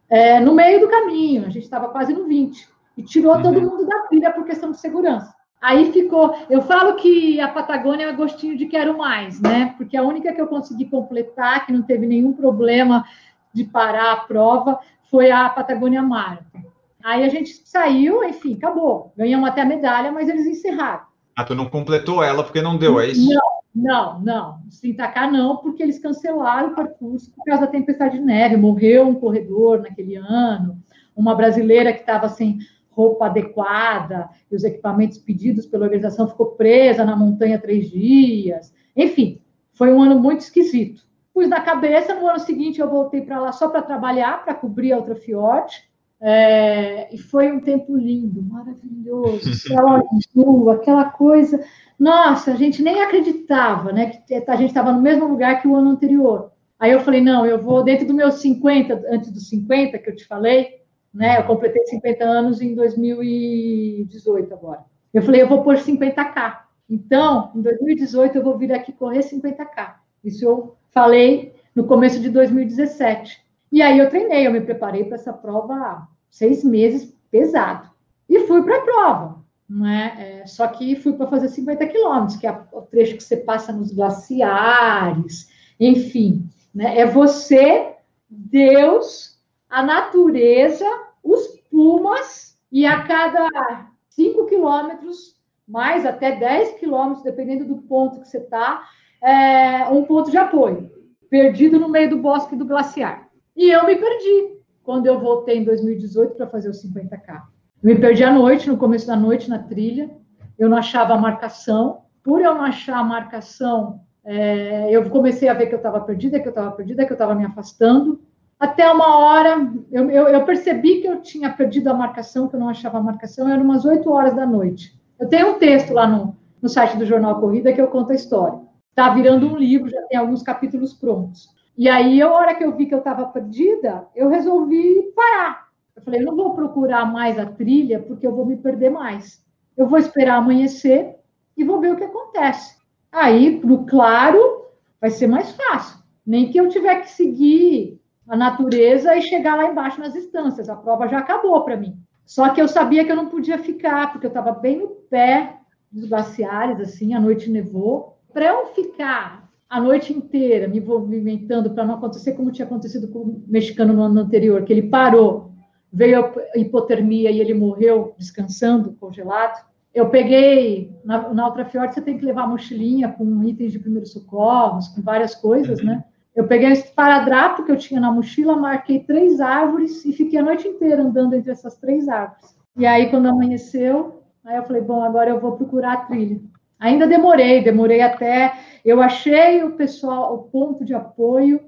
[0.08, 1.48] é, no meio do caminho.
[1.48, 2.70] A gente estava quase no 20.
[2.96, 3.42] E tirou uhum.
[3.42, 5.36] todo mundo da trilha por questão de segurança.
[5.60, 6.38] Aí ficou.
[6.48, 9.74] Eu falo que a Patagônia é gostinho de quero mais, né?
[9.76, 13.06] Porque a única que eu consegui completar, que não teve nenhum problema
[13.52, 16.62] de parar a prova, foi a Patagônia Marathon.
[17.04, 19.12] Aí a gente saiu, enfim, acabou.
[19.18, 21.07] Ganhamos até a medalha, mas eles encerraram.
[21.38, 23.30] Ah, tu não completou ela porque não deu, é isso?
[23.30, 23.40] Não,
[23.76, 24.60] não, não.
[24.72, 28.58] Sem tacar, não, porque eles cancelaram o percurso por causa da tempestade de neve.
[28.58, 30.82] Morreu um corredor naquele ano,
[31.16, 32.58] uma brasileira que estava sem
[32.90, 38.74] roupa adequada, e os equipamentos pedidos pela organização ficou presa na montanha três dias.
[38.96, 39.40] Enfim,
[39.74, 41.04] foi um ano muito esquisito.
[41.32, 44.92] Pus na cabeça, no ano seguinte eu voltei para lá só para trabalhar, para cobrir
[44.92, 45.88] a outra Fiat.
[46.20, 51.64] É, e foi um tempo lindo, maravilhoso, céu azul, aquela coisa.
[51.98, 54.10] Nossa, a gente nem acreditava, né?
[54.10, 56.52] Que a gente estava no mesmo lugar que o ano anterior.
[56.80, 60.16] Aí eu falei, não, eu vou dentro dos meus 50, antes dos 50 que eu
[60.16, 60.82] te falei,
[61.14, 61.40] né?
[61.40, 64.86] Eu completei 50 anos em 2018 agora.
[65.14, 66.60] Eu falei, eu vou pôr 50k.
[66.90, 69.96] Então, em 2018 eu vou vir aqui correr 50k.
[70.24, 73.47] Isso eu falei no começo de 2017.
[73.72, 77.90] E aí eu treinei, eu me preparei para essa prova seis meses, pesado.
[78.30, 79.38] E fui para a prova.
[79.70, 80.42] Né?
[80.42, 83.74] É, só que fui para fazer 50 quilômetros, que é o trecho que você passa
[83.74, 85.50] nos glaciares,
[85.80, 86.50] enfim.
[86.74, 87.00] Né?
[87.00, 87.94] É você,
[88.30, 89.38] Deus,
[89.70, 90.86] a natureza,
[91.22, 95.36] os pumas, e a cada 5 quilômetros,
[95.68, 98.88] mais até 10 quilômetros, dependendo do ponto que você está,
[99.22, 100.92] é, um ponto de apoio,
[101.30, 103.27] perdido no meio do bosque do glaciar.
[103.58, 107.42] E eu me perdi quando eu voltei em 2018 para fazer os 50K.
[107.82, 110.12] Eu me perdi à noite, no começo da noite, na trilha.
[110.60, 112.04] Eu não achava a marcação.
[112.24, 116.40] Por eu não achar a marcação, é, eu comecei a ver que eu estava perdida,
[116.40, 118.22] que eu estava perdida, que eu estava me afastando.
[118.60, 122.60] Até uma hora, eu, eu, eu, percebi que eu tinha perdido a marcação, que eu
[122.60, 125.00] não achava a marcação, era umas 8 horas da noite.
[125.20, 128.16] Eu tenho um texto lá no, no site do Jornal Corrida que eu conto a
[128.16, 128.60] história.
[128.90, 131.57] Está virando um livro, já tem alguns capítulos prontos.
[131.78, 135.68] E aí, a hora que eu vi que eu estava perdida, eu resolvi parar.
[135.96, 139.46] Eu falei, não vou procurar mais a trilha, porque eu vou me perder mais.
[139.78, 141.16] Eu vou esperar amanhecer
[141.56, 142.76] e vou ver o que acontece.
[143.12, 144.66] Aí, no claro,
[145.00, 146.00] vai ser mais fácil.
[146.26, 150.70] Nem que eu tiver que seguir a natureza e chegar lá embaixo nas instâncias.
[150.70, 151.96] A prova já acabou para mim.
[152.26, 155.58] Só que eu sabia que eu não podia ficar, porque eu estava bem no pé
[155.92, 158.18] dos glaciares, assim, a noite nevou.
[158.34, 163.20] Para eu ficar a noite inteira me movimentando para não acontecer como tinha acontecido com
[163.20, 165.52] o mexicano no ano anterior, que ele parou,
[165.92, 169.66] veio a hipotermia e ele morreu descansando, congelado.
[169.94, 174.12] Eu peguei, na, na Ultra Fiord você tem que levar mochilinha com itens de primeiros
[174.12, 176.04] socorros, com várias coisas, né?
[176.36, 180.44] Eu peguei esse paradrapo que eu tinha na mochila, marquei três árvores e fiquei a
[180.44, 182.56] noite inteira andando entre essas três árvores.
[182.76, 186.40] E aí, quando amanheceu, aí eu falei, bom, agora eu vou procurar a trilha.
[186.80, 188.54] Ainda demorei, demorei até.
[188.86, 191.60] Eu achei o pessoal, o ponto de apoio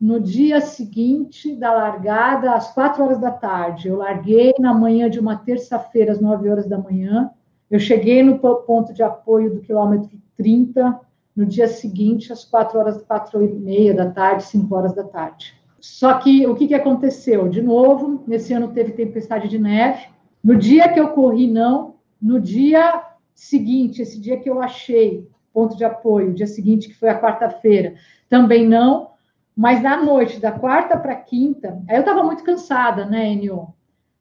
[0.00, 3.88] no dia seguinte da largada, às quatro horas da tarde.
[3.88, 7.30] Eu larguei na manhã de uma terça-feira, às nove horas da manhã.
[7.70, 10.98] Eu cheguei no ponto de apoio do quilômetro 30
[11.36, 15.54] no dia seguinte, às quatro horas, quatro e meia da tarde, cinco horas da tarde.
[15.78, 17.48] Só que o que, que aconteceu?
[17.48, 20.08] De novo, nesse ano teve tempestade de neve.
[20.42, 21.94] No dia que eu corri, não.
[22.20, 23.02] No dia
[23.40, 27.94] seguinte, esse dia que eu achei ponto de apoio, dia seguinte, que foi a quarta-feira,
[28.28, 29.10] também não.
[29.56, 33.68] Mas na noite, da quarta para quinta, aí eu estava muito cansada, né, Enio?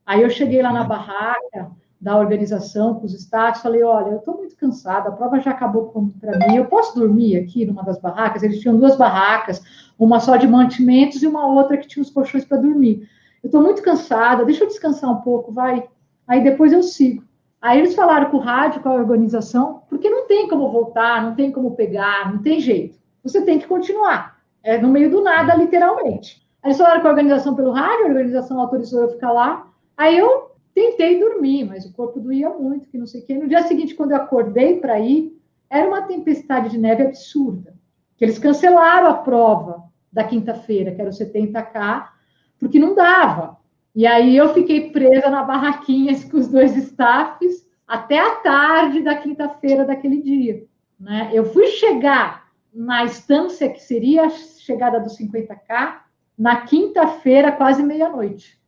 [0.06, 4.38] Aí eu cheguei lá na barraca da organização com os staffs, falei, olha, eu estou
[4.38, 8.42] muito cansada, a prova já acabou para mim, eu posso dormir aqui numa das barracas?
[8.42, 9.62] Eles tinham duas barracas,
[10.00, 13.08] uma só de mantimentos e uma outra que tinha os colchões para dormir.
[13.44, 15.88] Eu estou muito cansada, deixa eu descansar um pouco, vai.
[16.26, 17.29] Aí depois eu sigo.
[17.62, 21.36] Aí eles falaram com o rádio, com a organização, porque não tem como voltar, não
[21.36, 22.98] tem como pegar, não tem jeito.
[23.24, 24.40] Você tem que continuar.
[24.64, 26.42] É no meio do nada, literalmente.
[26.64, 29.68] Aí eles falaram com a organização pelo rádio, a organização autorizou eu ficar lá.
[29.98, 33.36] Aí eu tentei dormir, mas o corpo doía muito, que não sei o quê.
[33.36, 35.38] No dia seguinte, quando eu acordei para ir,
[35.70, 37.74] era uma tempestade de neve absurda.
[38.18, 42.10] Que eles cancelaram a prova da quinta-feira, que era o 70K,
[42.58, 43.58] porque não dava.
[43.96, 49.16] E aí eu fiquei presa na barraquinha com os dois staffs até a tarde da
[49.16, 50.64] quinta-feira daquele dia.
[51.00, 51.32] Né?
[51.34, 55.98] Eu fui chegar na estância que seria a chegada dos 50K
[56.38, 58.60] na quinta-feira, quase meia-noite.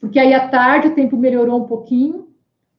[0.00, 2.28] Porque aí à tarde o tempo melhorou um pouquinho.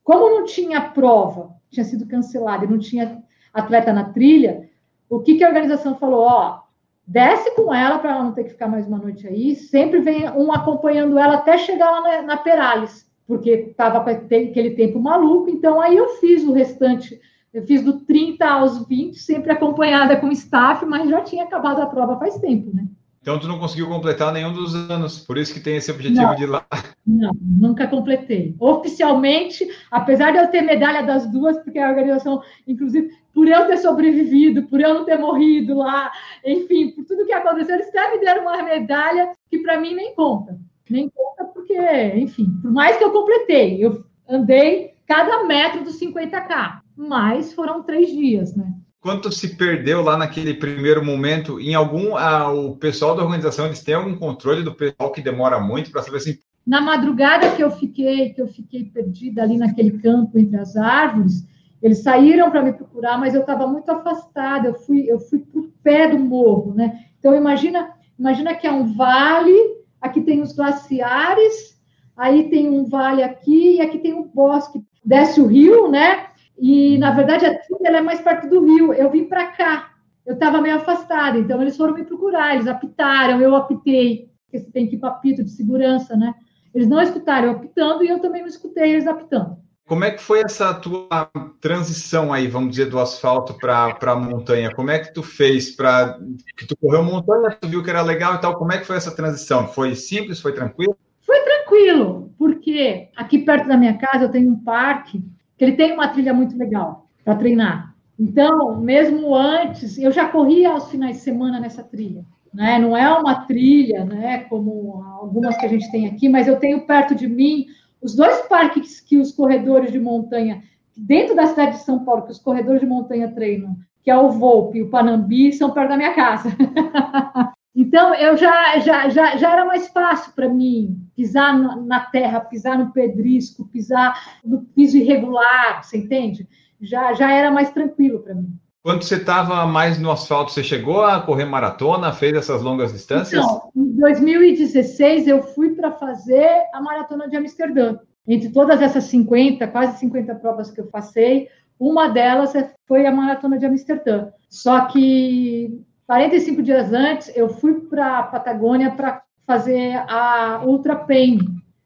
[0.04, 3.22] Como não tinha prova, tinha sido cancelada e não tinha
[3.54, 4.70] atleta na trilha,
[5.10, 6.22] o que, que a organização falou?
[6.22, 6.62] Ó,
[7.10, 9.56] desce com ela para ela não ter que ficar mais uma noite aí.
[9.56, 14.76] Sempre vem um acompanhando ela até chegar lá na, na Perales, porque estava com aquele
[14.76, 15.50] tempo maluco.
[15.50, 17.20] Então, aí eu fiz o restante,
[17.52, 21.88] eu fiz do 30 aos 20, sempre acompanhada com staff, mas já tinha acabado a
[21.88, 22.86] prova faz tempo, né?
[23.22, 26.36] Então, tu não conseguiu completar nenhum dos anos, por isso que tem esse objetivo não,
[26.36, 26.66] de ir lá.
[27.06, 28.56] Não, nunca completei.
[28.60, 33.78] Oficialmente, apesar de eu ter medalha das duas, porque a organização, inclusive, por eu ter
[33.78, 36.12] sobrevivido, por eu não ter morrido lá,
[36.46, 40.16] enfim, por tudo que aconteceu, eles até me deram uma medalha que para mim nem
[40.16, 40.58] conta.
[40.90, 41.78] Nem conta porque,
[42.16, 48.10] enfim, por mais que eu completei, eu andei cada metro dos 50K, mas foram três
[48.10, 48.74] dias, né?
[49.02, 51.60] Quanto se perdeu lá naquele primeiro momento?
[51.60, 55.58] Em algum, ah, o pessoal da organização eles têm algum controle do pessoal que demora
[55.58, 56.38] muito para saber assim?
[56.68, 61.48] Na madrugada que eu fiquei, que eu fiquei perdida ali naquele campo entre as árvores,
[61.82, 64.68] eles saíram para me procurar, mas eu estava muito afastada.
[64.68, 67.06] Eu fui, eu fui para o pé do morro, né?
[67.18, 69.58] Então imagina, imagina que é um vale,
[70.02, 71.80] aqui tem os glaciares,
[72.18, 74.84] aí tem um vale aqui e aqui tem um bosque.
[75.04, 76.28] Desce o rio, né?
[76.60, 78.94] E na verdade a trilha é mais perto do rio.
[78.94, 79.92] Eu vim para cá.
[80.26, 84.72] Eu estava meio afastada, então eles foram me procurar, eles apitaram, eu apitei, porque você
[84.72, 86.36] tem que ir para apito de segurança, né?
[86.72, 89.58] Eles não escutaram eu apitando e eu também não escutei eles apitando.
[89.88, 94.72] Como é que foi essa tua transição aí, vamos dizer, do asfalto para a montanha?
[94.72, 96.20] Como é que tu fez para
[96.56, 98.56] que tu correu montanha, tu viu que era legal e tal?
[98.56, 99.68] Como é que foi essa transição?
[99.68, 100.40] Foi simples?
[100.40, 100.96] Foi tranquilo?
[101.22, 105.24] Foi tranquilo, porque aqui perto da minha casa eu tenho um parque
[105.60, 107.94] que ele tem uma trilha muito legal para treinar.
[108.18, 112.26] Então, mesmo antes, eu já corria aos finais de semana nessa trilha.
[112.54, 112.80] Né?
[112.80, 116.88] Não é uma trilha, né, como algumas que a gente tem aqui, mas eu tenho
[116.88, 117.66] perto de mim
[118.02, 120.64] os dois parques que os corredores de montanha,
[120.96, 124.32] dentro da cidade de São Paulo, que os corredores de montanha treinam, que é o
[124.32, 126.50] Volpe e o Panambi, são perto da minha casa.
[127.76, 132.78] então, eu já, já, já, já era mais fácil para mim pisar na terra, pisar
[132.78, 136.48] no pedrisco, pisar no piso irregular, você entende?
[136.82, 138.54] Já, já era mais tranquilo para mim.
[138.82, 143.44] Quando você estava mais no asfalto, você chegou a correr maratona, fez essas longas distâncias?
[143.44, 148.00] Então, em 2016 eu fui para fazer a maratona de Amsterdã.
[148.26, 153.12] Entre todas essas 50, quase 50 provas que eu passei, uma delas é, foi a
[153.12, 154.30] maratona de Amsterdã.
[154.50, 161.38] Só que 45 dias antes eu fui para a Patagônia para fazer a Ultra Pain.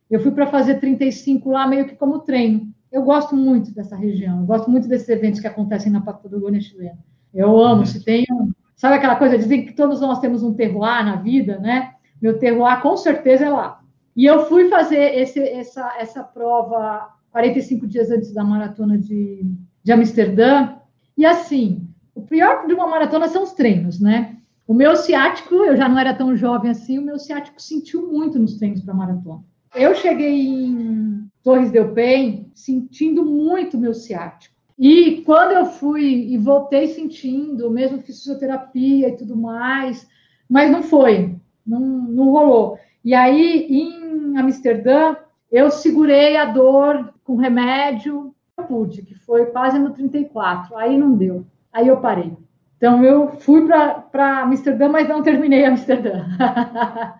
[0.10, 4.40] Eu fui para fazer 35 lá meio que como treino eu gosto muito dessa região,
[4.40, 7.00] eu gosto muito desses eventos que acontecem na Patagônia chilena.
[7.34, 7.86] Eu amo, uhum.
[7.86, 11.60] se tem um, sabe aquela coisa, dizem que todos nós temos um terroir na vida,
[11.60, 11.96] né?
[12.22, 13.82] Meu terroir com certeza é lá.
[14.16, 19.44] E eu fui fazer esse, essa, essa prova 45 dias antes da maratona de,
[19.84, 20.76] de Amsterdã,
[21.18, 21.90] e assim,
[22.34, 24.38] pior de uma maratona são os treinos, né?
[24.68, 28.40] O meu ciático, eu já não era tão jovem assim, o meu ciático sentiu muito
[28.40, 29.44] nos treinos para maratona.
[29.76, 34.56] Eu cheguei em Torres del Paine sentindo muito meu ciático.
[34.80, 40.08] E quando eu fui e voltei sentindo, mesmo fiz fisioterapia e tudo mais,
[40.50, 42.80] mas não foi, não, não rolou.
[43.06, 45.16] E aí, em Amsterdã,
[45.52, 51.16] eu segurei a dor com remédio, eu pude, que foi quase no 34, aí não
[51.16, 52.38] deu, aí eu parei.
[52.78, 56.26] Então, eu fui para Amsterdã, mas não terminei Amsterdã.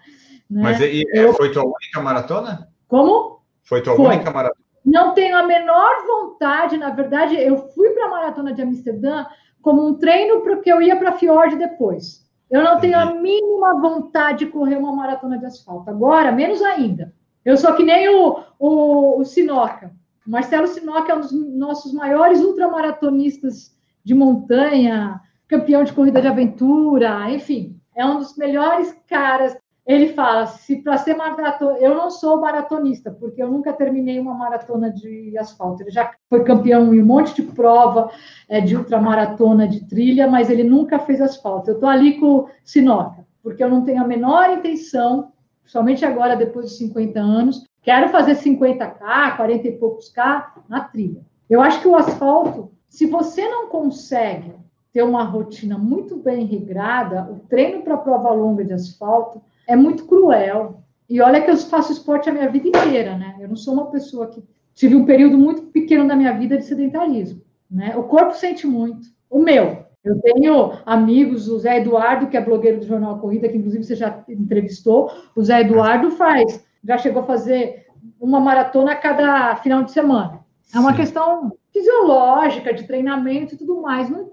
[0.50, 0.62] Né?
[0.62, 1.34] Mas e, eu...
[1.34, 2.68] foi tua única maratona?
[2.88, 3.40] Como?
[3.64, 4.06] Foi tua foi.
[4.06, 4.64] única maratona?
[4.86, 9.26] Não tenho a menor vontade, na verdade, eu fui para a maratona de Amsterdã
[9.64, 12.24] como um treino porque eu ia para a Fiord depois.
[12.52, 15.90] Eu não tenho a mínima vontade de correr uma maratona de asfalto.
[15.90, 17.12] Agora, menos ainda.
[17.44, 19.92] Eu sou que nem o, o, o Sinoca.
[20.28, 23.73] O Marcelo Sinoca é um dos nossos maiores ultramaratonistas
[24.04, 30.48] de montanha, campeão de corrida de aventura, enfim, é um dos melhores caras ele fala:
[30.48, 35.38] se para ser maratona, eu não sou maratonista, porque eu nunca terminei uma maratona de
[35.38, 35.84] asfalto.
[35.84, 38.10] Ele já foi campeão em um monte de prova
[38.48, 41.70] é, de ultramaratona de trilha, mas ele nunca fez asfalto.
[41.70, 45.34] Eu estou ali com Sinoca, porque eu não tenho a menor intenção,
[45.66, 51.22] somente agora, depois dos 50 anos, quero fazer 50K, 40 e poucos K na trilha.
[51.50, 54.54] Eu acho que o asfalto, se você não consegue
[54.94, 60.06] ter uma rotina muito bem regrada, o treino para prova longa de asfalto é muito
[60.06, 60.84] cruel.
[61.10, 63.36] E olha que eu faço esporte a minha vida inteira, né?
[63.40, 64.44] Eu não sou uma pessoa que
[64.76, 67.98] tive um período muito pequeno da minha vida de sedentarismo, né?
[67.98, 69.08] O corpo sente muito.
[69.28, 69.86] O meu.
[70.04, 73.96] Eu tenho amigos, o Zé Eduardo, que é blogueiro do Jornal Corrida, que inclusive você
[73.96, 75.12] já entrevistou.
[75.36, 77.88] O Zé Eduardo faz, já chegou a fazer
[78.22, 80.42] uma maratona a cada final de semana.
[80.72, 80.98] É uma Sim.
[80.98, 84.10] questão fisiológica, de treinamento e tudo mais.
[84.10, 84.30] Não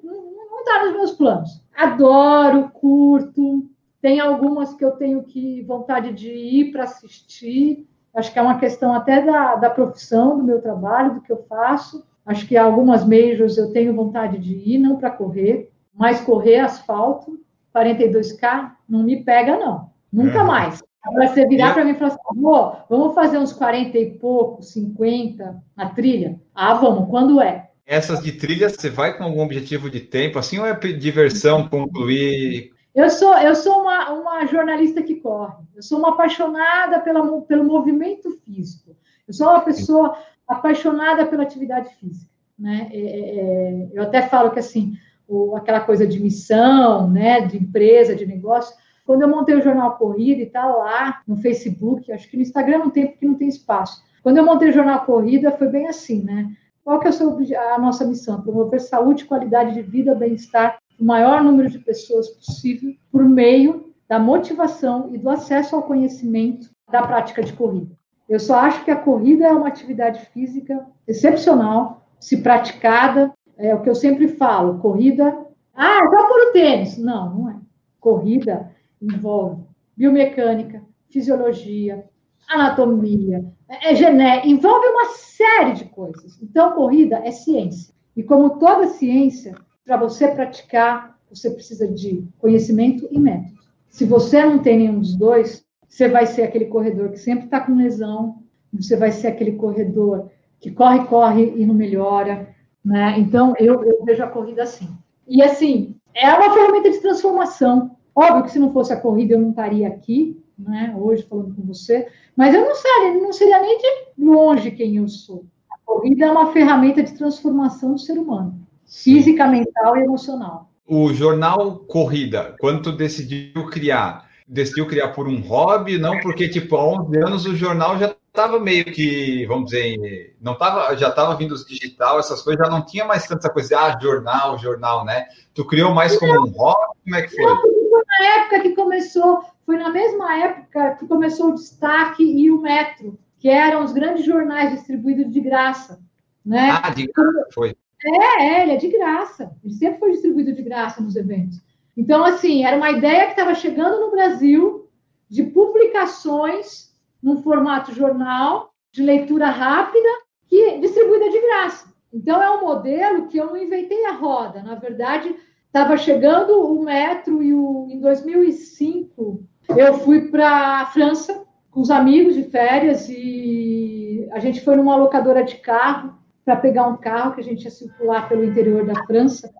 [0.60, 1.64] está nos meus planos.
[1.74, 3.66] Adoro, curto,
[4.00, 7.88] tem algumas que eu tenho que vontade de ir para assistir.
[8.14, 11.44] Acho que é uma questão até da, da profissão, do meu trabalho, do que eu
[11.48, 12.06] faço.
[12.26, 17.40] Acho que algumas majors eu tenho vontade de ir, não para correr, mas correr asfalto,
[17.74, 19.90] 42K, não me pega, não.
[20.12, 20.44] Nunca é.
[20.44, 20.82] mais.
[21.02, 24.62] Agora você virar para mim e falar assim, amor, vamos fazer uns 40 e pouco,
[24.62, 26.38] 50 na trilha?
[26.54, 27.70] Ah, vamos, quando é?
[27.86, 32.72] Essas de trilha, você vai com algum objetivo de tempo, assim, ou é diversão, concluir
[32.94, 35.64] eu sou, eu sou uma, uma jornalista que corre.
[35.74, 38.96] Eu sou uma apaixonada pela, pelo movimento físico.
[39.28, 42.30] Eu sou uma pessoa apaixonada pela atividade física.
[42.58, 42.90] Né?
[42.92, 44.96] É, é, é, eu até falo que assim,
[45.26, 48.76] o, aquela coisa de missão, né, de empresa, de negócio,
[49.06, 52.78] Quando eu montei o Jornal Corrida e tá lá no Facebook, acho que no Instagram
[52.78, 54.02] não tem porque não tem espaço.
[54.22, 56.50] Quando eu montei o Jornal Corrida, foi bem assim, né?
[56.84, 58.40] Qual que é a nossa missão?
[58.40, 64.18] Promover saúde, qualidade de vida, bem-estar, o maior número de pessoas possível, por meio da
[64.18, 67.96] motivação e do acesso ao conhecimento da prática de corrida.
[68.28, 73.82] Eu só acho que a corrida é uma atividade física excepcional, se praticada, é o
[73.82, 76.98] que eu sempre falo, corrida, ah, só por o tênis.
[76.98, 77.56] Não, não é.
[77.98, 78.70] Corrida
[79.00, 79.62] envolve
[79.96, 82.04] biomecânica, fisiologia,
[82.48, 86.40] anatomia, é, é genética, envolve uma série de coisas.
[86.42, 87.94] Então, corrida é ciência.
[88.16, 93.60] E como toda ciência, para você praticar, você precisa de conhecimento e método.
[93.88, 97.60] Se você não tem nenhum dos dois, você vai ser aquele corredor que sempre está
[97.60, 98.42] com lesão,
[98.72, 100.30] você vai ser aquele corredor
[100.60, 102.54] que corre, corre e não melhora.
[102.84, 103.18] Né?
[103.18, 104.88] Então, eu, eu vejo a corrida assim.
[105.26, 107.96] E assim, é uma ferramenta de transformação.
[108.14, 111.62] Óbvio que se não fosse a corrida, eu não estaria aqui, né, hoje falando com
[111.62, 112.06] você,
[112.36, 113.86] mas eu não seria, não seria nem de
[114.18, 115.44] longe quem eu sou.
[115.70, 120.70] A corrida é uma ferramenta de transformação do ser humano, física, mental e emocional.
[120.86, 126.76] O jornal Corrida, quando tu decidiu criar, decidiu criar por um hobby, não porque, tipo,
[126.76, 131.34] há 11 anos o jornal já estava meio que, vamos dizer, não tava, já estava
[131.36, 135.26] vindo os digital, essas coisas, já não tinha mais tanta coisa, ah, jornal, jornal, né?
[135.52, 136.94] Tu criou mais como um hobby?
[137.04, 137.44] Como é que foi?
[137.44, 142.50] Não, foi na época que começou, foi na mesma época que começou o Destaque e
[142.50, 146.00] o Metro, que eram os grandes jornais distribuídos de graça,
[146.44, 146.80] né?
[146.82, 147.76] Ah, de graça, foi.
[148.02, 149.52] É, é, ele é de graça.
[149.62, 151.60] Ele sempre foi distribuído de graça nos eventos.
[151.96, 154.88] Então, assim, era uma ideia que estava chegando no Brasil
[155.28, 156.89] de publicações
[157.22, 160.08] num formato jornal, de leitura rápida,
[160.46, 161.92] que distribuída de graça.
[162.12, 164.62] Então, é um modelo que eu não inventei a roda.
[164.62, 165.34] Na verdade,
[165.66, 169.44] estava chegando o metro e o, em 2005
[169.76, 174.96] eu fui para a França com os amigos de férias e a gente foi numa
[174.96, 179.04] locadora de carro para pegar um carro que a gente ia circular pelo interior da
[179.04, 179.52] França.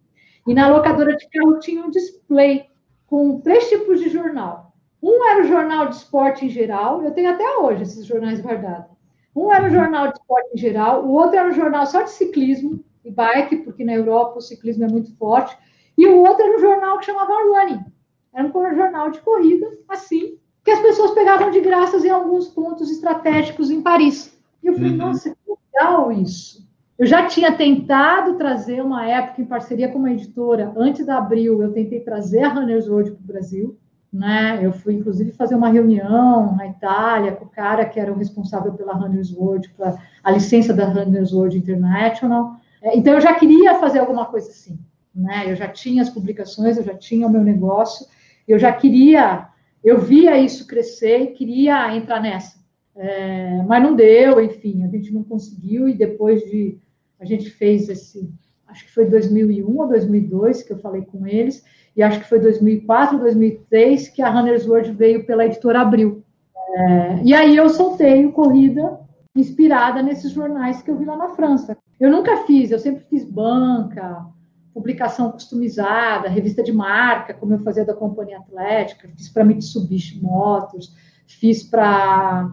[0.46, 2.66] E na locadora de carro tinha um display
[3.06, 4.69] com três tipos de jornal.
[5.02, 8.90] Um era o jornal de esporte em geral, eu tenho até hoje esses jornais guardados.
[9.34, 12.10] Um era o jornal de esporte em geral, o outro era um jornal só de
[12.10, 15.56] ciclismo e bike, porque na Europa o ciclismo é muito forte,
[15.96, 17.84] e o outro era um jornal que chamava Running.
[18.32, 22.90] Era um jornal de corrida, assim, que as pessoas pegavam de graças em alguns pontos
[22.90, 24.38] estratégicos em Paris.
[24.62, 24.96] E eu falei, uhum.
[24.96, 25.36] nossa, que
[25.74, 26.68] legal isso.
[26.98, 31.62] Eu já tinha tentado trazer uma época em parceria com uma editora, antes da Abril,
[31.62, 33.78] eu tentei trazer a Runners World para o Brasil.
[34.12, 34.58] Né?
[34.60, 38.72] Eu fui, inclusive, fazer uma reunião na Itália com o cara que era o responsável
[38.72, 39.72] pela Runners World,
[40.22, 42.56] a licença da Runners World International.
[42.82, 44.78] É, então, eu já queria fazer alguma coisa assim.
[45.14, 45.44] Né?
[45.50, 48.06] Eu já tinha as publicações, eu já tinha o meu negócio,
[48.46, 49.48] eu já queria,
[49.82, 52.58] eu via isso crescer e queria entrar nessa.
[52.96, 56.78] É, mas não deu, enfim, a gente não conseguiu e depois de
[57.18, 58.32] a gente fez esse,
[58.66, 61.64] acho que foi 2001 ou 2002 que eu falei com eles,
[61.96, 66.22] e acho que foi 2004, 2003 que a Runners World veio pela editora Abril.
[66.74, 69.00] É, e aí eu soltei o Corrida
[69.34, 71.76] inspirada nesses jornais que eu vi lá na França.
[71.98, 74.24] Eu nunca fiz, eu sempre fiz banca,
[74.72, 80.94] publicação customizada, revista de marca, como eu fazia da Companhia Atlética, fiz para Mitsubishi Motors,
[81.26, 82.50] fiz para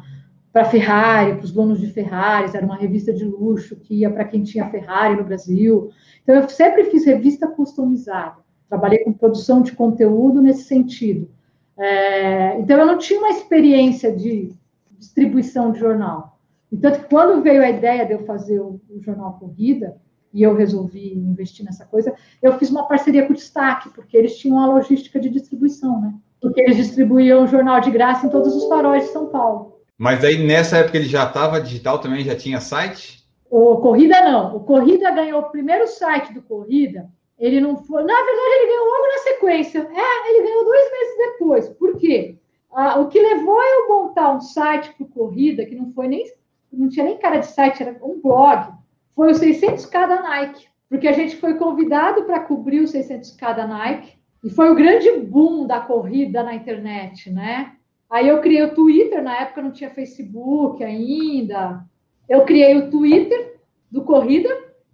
[0.57, 4.25] para Ferrari, para os donos de Ferraris, era uma revista de luxo que ia para
[4.25, 5.91] quem tinha Ferrari no Brasil.
[6.23, 8.37] Então, eu sempre fiz revista customizada,
[8.69, 11.29] trabalhei com produção de conteúdo nesse sentido.
[11.77, 14.51] É, então, eu não tinha uma experiência de
[14.97, 16.39] distribuição de jornal.
[16.71, 19.97] Então, quando veio a ideia de eu fazer o, o jornal Corrida,
[20.33, 24.37] e eu resolvi investir nessa coisa, eu fiz uma parceria com o Destaque, porque eles
[24.37, 26.13] tinham a logística de distribuição, né?
[26.39, 29.79] Porque eles distribuíam o jornal de graça em todos os faróis de São Paulo.
[29.97, 33.25] Mas aí nessa época ele já estava digital também, já tinha site?
[33.49, 34.55] O Corrida não.
[34.55, 37.09] O Corrida ganhou o primeiro site do Corrida.
[37.39, 38.03] Ele não foi.
[38.03, 39.79] Na verdade, ele ganhou logo na sequência.
[39.79, 41.69] É, ele ganhou dois meses depois.
[41.69, 42.35] Por quê?
[42.71, 46.25] Ah, o que levou eu montar um site para Corrida, que não foi nem.
[46.71, 48.73] Não tinha nem cara de site, era um blog,
[49.15, 50.67] foi o 600k da Nike.
[50.89, 54.17] Porque a gente foi convidado para cobrir o 600k da Nike.
[54.43, 57.73] E foi o grande boom da corrida na internet, né?
[58.09, 61.83] Aí eu criei o Twitter, na época não tinha Facebook ainda.
[62.29, 63.59] Eu criei o Twitter
[63.91, 64.49] do Corrida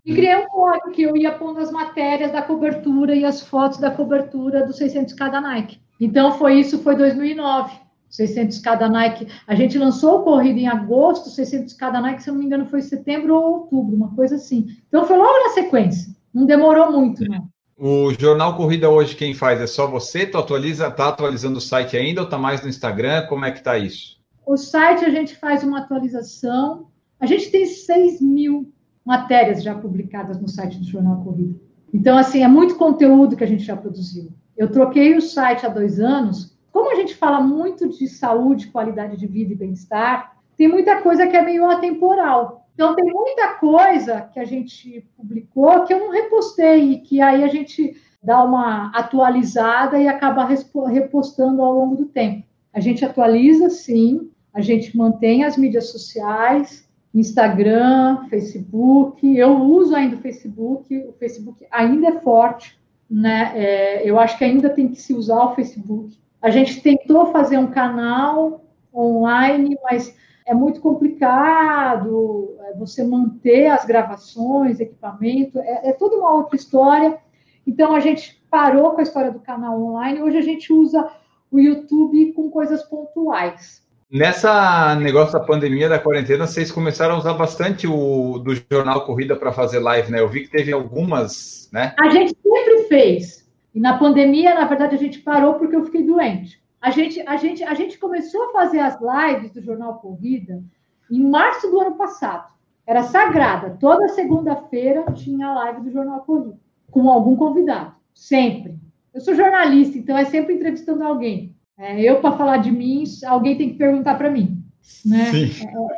[0.06, 3.80] e criei um blog que eu ia pondo as matérias da cobertura e as fotos
[3.80, 5.80] da cobertura do 600k da Nike.
[5.99, 7.84] Então foi isso, foi 2009.
[8.12, 9.28] 600k da Nike.
[9.47, 12.68] A gente lançou o Corrida em agosto, 600k da Nike, se eu não me engano,
[12.68, 14.68] foi setembro ou outubro, uma coisa assim.
[14.88, 16.14] Então foi logo na sequência.
[16.32, 17.47] Não demorou muito, não.
[17.76, 20.28] O Jornal Corrida hoje quem faz é só você?
[20.28, 23.26] Tu atualiza, tá atualizando o site ainda ou tá mais no Instagram?
[23.28, 24.22] Como é que tá isso?
[24.45, 26.88] O site a gente faz uma atualização.
[27.20, 28.72] A gente tem 6 mil
[29.06, 31.60] matérias já publicadas no site do Jornal Corrida.
[31.93, 34.32] Então, assim, é muito conteúdo que a gente já produziu.
[34.58, 36.58] Eu troquei o site há dois anos.
[36.72, 41.28] Como a gente fala muito de saúde, qualidade de vida e bem-estar, tem muita coisa
[41.28, 42.68] que é meio atemporal.
[42.74, 47.43] Então, tem muita coisa que a gente publicou que eu não repostei, e que aí
[47.43, 50.47] a gente dá uma atualizada e acaba
[50.88, 52.43] repostando ao longo do tempo.
[52.74, 59.38] A gente atualiza, sim, a gente mantém as mídias sociais, Instagram, Facebook.
[59.38, 63.51] Eu uso ainda o Facebook, o Facebook ainda é forte, né?
[63.55, 66.18] É, eu acho que ainda tem que se usar o Facebook.
[66.41, 73.86] A gente tentou fazer um canal online, mas é muito complicado é, você manter as
[73.86, 77.18] gravações, equipamento, é, é toda uma outra história.
[77.66, 80.22] Então a gente parou com a história do canal online.
[80.22, 81.09] Hoje a gente usa
[81.51, 83.82] o YouTube com coisas pontuais.
[84.14, 89.36] Nessa negócio da pandemia, da quarentena, vocês começaram a usar bastante o do jornal Corrida
[89.36, 90.20] para fazer live, né?
[90.20, 91.95] Eu vi que teve algumas, né?
[91.99, 93.49] A gente sempre fez.
[93.74, 96.61] E na pandemia, na verdade, a gente parou porque eu fiquei doente.
[96.80, 100.61] A gente, a gente, a gente começou a fazer as lives do jornal Corrida
[101.09, 102.53] em março do ano passado.
[102.86, 103.78] Era sagrada.
[103.80, 106.55] Toda segunda-feira tinha live do jornal Corrida
[106.91, 108.78] com algum convidado, sempre.
[109.11, 111.55] Eu sou jornalista, então é sempre entrevistando alguém.
[111.78, 114.63] É, eu, para falar de mim, alguém tem que perguntar para mim.
[115.05, 115.32] Né?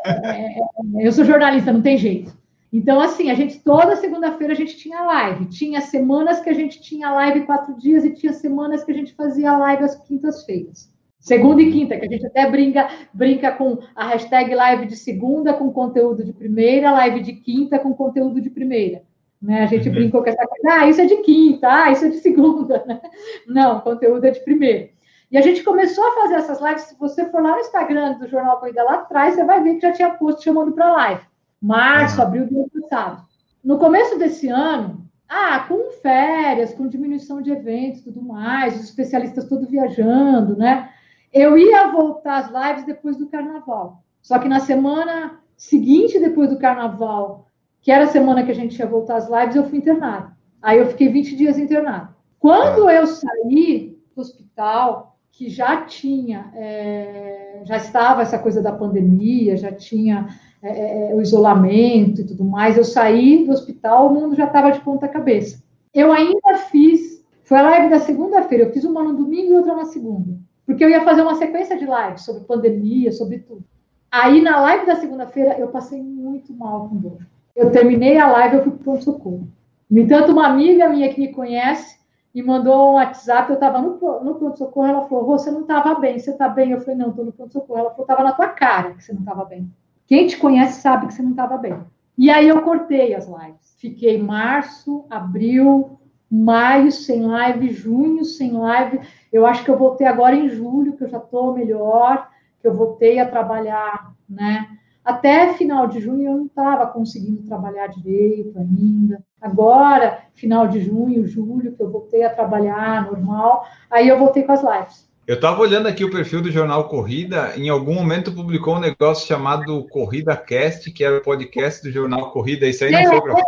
[0.06, 2.36] É, é, é, eu sou jornalista, não tem jeito.
[2.72, 5.46] Então, assim, a gente toda segunda-feira a gente tinha live.
[5.46, 9.14] Tinha semanas que a gente tinha live quatro dias e tinha semanas que a gente
[9.14, 10.94] fazia live às quintas-feiras.
[11.20, 15.54] Segunda e quinta, que a gente até brinca, brinca com a hashtag live de segunda
[15.54, 19.02] com conteúdo de primeira, live de quinta com conteúdo de primeira.
[19.42, 19.64] Né?
[19.64, 19.96] A gente uhum.
[19.96, 22.84] brincou com essa coisa, ah, isso é de quinta, ah, isso é de segunda.
[22.86, 23.02] Né?
[23.48, 24.90] Não, conteúdo é de primeira.
[25.32, 26.84] E a gente começou a fazer essas lives.
[26.84, 29.82] Se você for lá no Instagram do Jornal Corrida lá atrás, você vai ver que
[29.82, 31.22] já tinha post chamando para live.
[31.62, 33.24] Março, abril do ano passado.
[33.64, 39.46] No começo desse ano, ah, com férias, com diminuição de eventos tudo mais, os especialistas
[39.46, 40.90] todos viajando, né?
[41.34, 44.04] Eu ia voltar às lives depois do carnaval.
[44.22, 47.48] Só que na semana seguinte, depois do carnaval,
[47.82, 50.34] que era a semana que a gente ia voltar às lives, eu fui internado.
[50.62, 52.14] Aí eu fiquei 20 dias internado.
[52.40, 59.58] Quando eu saí do hospital, que já tinha, é, já estava essa coisa da pandemia,
[59.58, 60.30] já tinha
[60.64, 62.78] é, é, o isolamento e tudo mais.
[62.78, 65.62] Eu saí do hospital, o mundo já estava de ponta cabeça.
[65.94, 69.76] Eu ainda fiz, foi a live da segunda-feira, eu fiz uma no domingo e outra
[69.76, 73.64] na segunda, porque eu ia fazer uma sequência de lives sobre pandemia, sobre tudo.
[74.10, 77.28] Aí na live da segunda-feira eu passei muito mal com dor.
[77.54, 79.48] Eu terminei a live, eu fui para o pronto-socorro.
[79.92, 81.98] No entanto, uma amiga minha que me conhece
[82.36, 86.20] me mandou um WhatsApp, eu estava no, no pronto-socorro, ela falou, você não estava bem,
[86.20, 86.72] você está bem?
[86.72, 87.80] Eu falei, não, estou no pronto-socorro.
[87.80, 89.72] Ela falou, estava na tua cara que você não estava bem.
[90.06, 91.80] Quem te conhece sabe que você não estava bem.
[92.18, 93.76] E aí eu cortei as lives.
[93.78, 95.98] Fiquei março, abril,
[96.30, 99.00] maio sem live, junho sem live.
[99.32, 102.30] Eu acho que eu voltei agora em julho, que eu já estou melhor,
[102.60, 104.68] que eu voltei a trabalhar, né?
[105.06, 109.24] Até final de junho eu não estava conseguindo trabalhar direito ainda.
[109.40, 114.52] Agora, final de junho, julho, que eu voltei a trabalhar normal, aí eu voltei com
[114.52, 115.08] as lives.
[115.28, 119.28] Eu estava olhando aqui o perfil do jornal Corrida, em algum momento publicou um negócio
[119.28, 123.22] chamado Corrida Cast, que era o podcast do jornal Corrida, isso aí não é, foi
[123.22, 123.44] para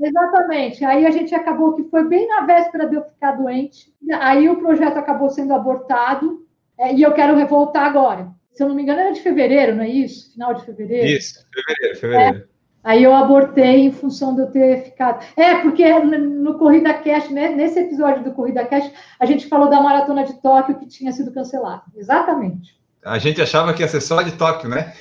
[0.00, 0.84] Exatamente.
[0.84, 3.92] Aí a gente acabou que foi bem na véspera de eu ficar doente.
[4.20, 6.44] Aí o projeto acabou sendo abortado
[6.78, 9.82] é, e eu quero voltar agora se eu não me engano, era de fevereiro, não
[9.82, 10.32] é isso?
[10.32, 11.06] Final de fevereiro?
[11.06, 12.38] Isso, fevereiro, fevereiro.
[12.38, 12.54] É.
[12.84, 15.24] Aí eu abortei em função de eu ter ficado.
[15.36, 19.80] É, porque no Corrida Cash, né, nesse episódio do Corrida Cash, a gente falou da
[19.80, 21.82] maratona de Tóquio que tinha sido cancelada.
[21.96, 22.78] Exatamente.
[23.02, 24.92] A gente achava que ia ser só de Tóquio, né?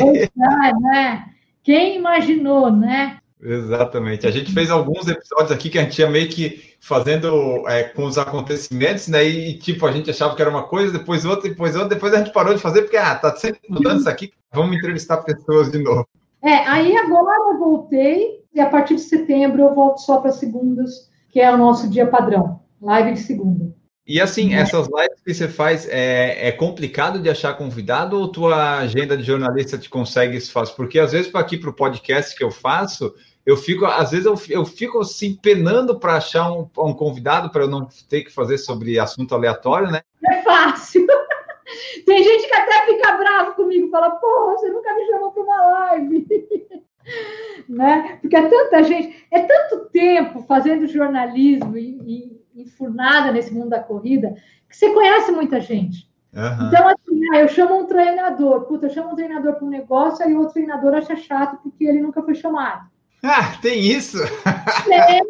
[0.00, 1.24] Pois é, né?
[1.62, 3.18] Quem imaginou, né?
[3.40, 4.26] Exatamente.
[4.26, 8.04] A gente fez alguns episódios aqui que a gente ia meio que fazendo é, com
[8.04, 9.24] os acontecimentos, né?
[9.24, 12.18] E tipo, a gente achava que era uma coisa, depois outra, depois outra, depois a
[12.18, 15.78] gente parou de fazer, porque ah, tá sempre mudando isso aqui, vamos entrevistar pessoas de
[15.78, 16.06] novo.
[16.42, 21.08] É, aí agora eu voltei, e a partir de setembro eu volto só para segundas,
[21.28, 23.78] que é o nosso dia padrão, live de segunda.
[24.08, 28.78] E assim, essas lives que você faz, é, é complicado de achar convidado ou tua
[28.78, 30.74] agenda de jornalista te consegue isso fácil?
[30.76, 33.14] Porque às vezes para aqui para o podcast que eu faço,
[33.48, 37.62] eu fico, às vezes eu, eu fico assim penando para achar um, um convidado para
[37.62, 40.02] eu não ter que fazer sobre assunto aleatório, né?
[40.22, 41.06] É fácil.
[42.04, 45.62] Tem gente que até fica bravo comigo, fala, porra, você nunca me chamou para uma
[45.62, 46.26] live.
[47.70, 48.18] né?
[48.20, 53.80] Porque é tanta gente, é tanto tempo fazendo jornalismo e, e enfurnada nesse mundo da
[53.82, 54.34] corrida,
[54.68, 56.06] que você conhece muita gente.
[56.34, 56.68] Uhum.
[56.68, 60.22] Então, assim, ah, eu chamo um treinador, puta, eu chamo um treinador para um negócio,
[60.22, 62.90] aí o outro treinador acha chato porque ele nunca foi chamado.
[63.22, 64.18] Ah, tem isso?
[64.84, 65.22] Tem,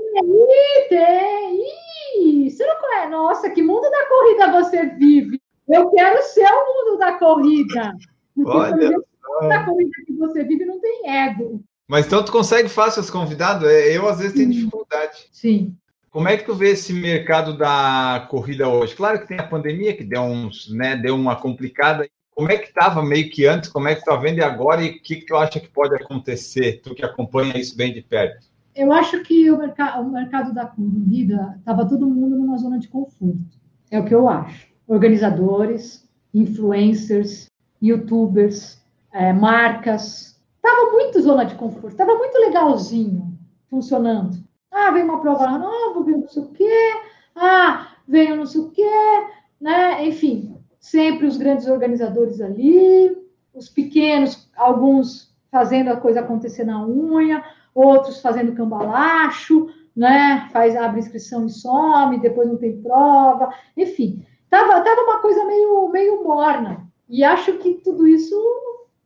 [0.88, 2.50] tem.
[2.50, 3.08] Você não conhece?
[3.08, 5.40] Nossa, que mundo da corrida você vive?
[5.68, 7.94] Eu quero ser o mundo da corrida.
[8.34, 11.62] Porque, Olha, por exemplo, o mundo da corrida que você vive não tem ego.
[11.86, 13.68] Mas então tu consegue fácil os convidados?
[13.68, 15.28] É, eu, às vezes, tenho dificuldade.
[15.32, 15.74] Sim.
[16.10, 18.94] Como é que tu vê esse mercado da corrida hoje?
[18.94, 22.08] Claro que tem a pandemia que deu uns, né, deu uma complicada.
[22.38, 23.68] Como é que estava meio que antes?
[23.68, 24.80] Como é que tu tá vendo agora?
[24.80, 26.80] E o que, que tu acha que pode acontecer?
[26.84, 28.46] Tu que acompanha isso bem de perto.
[28.76, 32.86] Eu acho que o, mercado, o mercado da corrida estava todo mundo numa zona de
[32.86, 33.58] conforto.
[33.90, 34.68] É o que eu acho.
[34.86, 37.50] Organizadores, influencers,
[37.82, 38.80] youtubers,
[39.12, 43.36] é, marcas, Estava muito zona de conforto, estava muito legalzinho
[43.68, 44.36] funcionando.
[44.70, 46.92] Ah, veio uma prova nova, veio não sei o quê,
[47.34, 49.26] ah, veio não sei o quê,
[49.60, 50.06] né?
[50.06, 50.57] Enfim,
[50.90, 53.16] sempre os grandes organizadores ali,
[53.54, 60.48] os pequenos, alguns fazendo a coisa acontecer na unha, outros fazendo cambalacho, né?
[60.52, 64.24] Faz, abre inscrição e some, depois não tem prova, enfim.
[64.48, 66.86] Tava, tava uma coisa meio, meio morna.
[67.08, 68.34] E acho que tudo isso,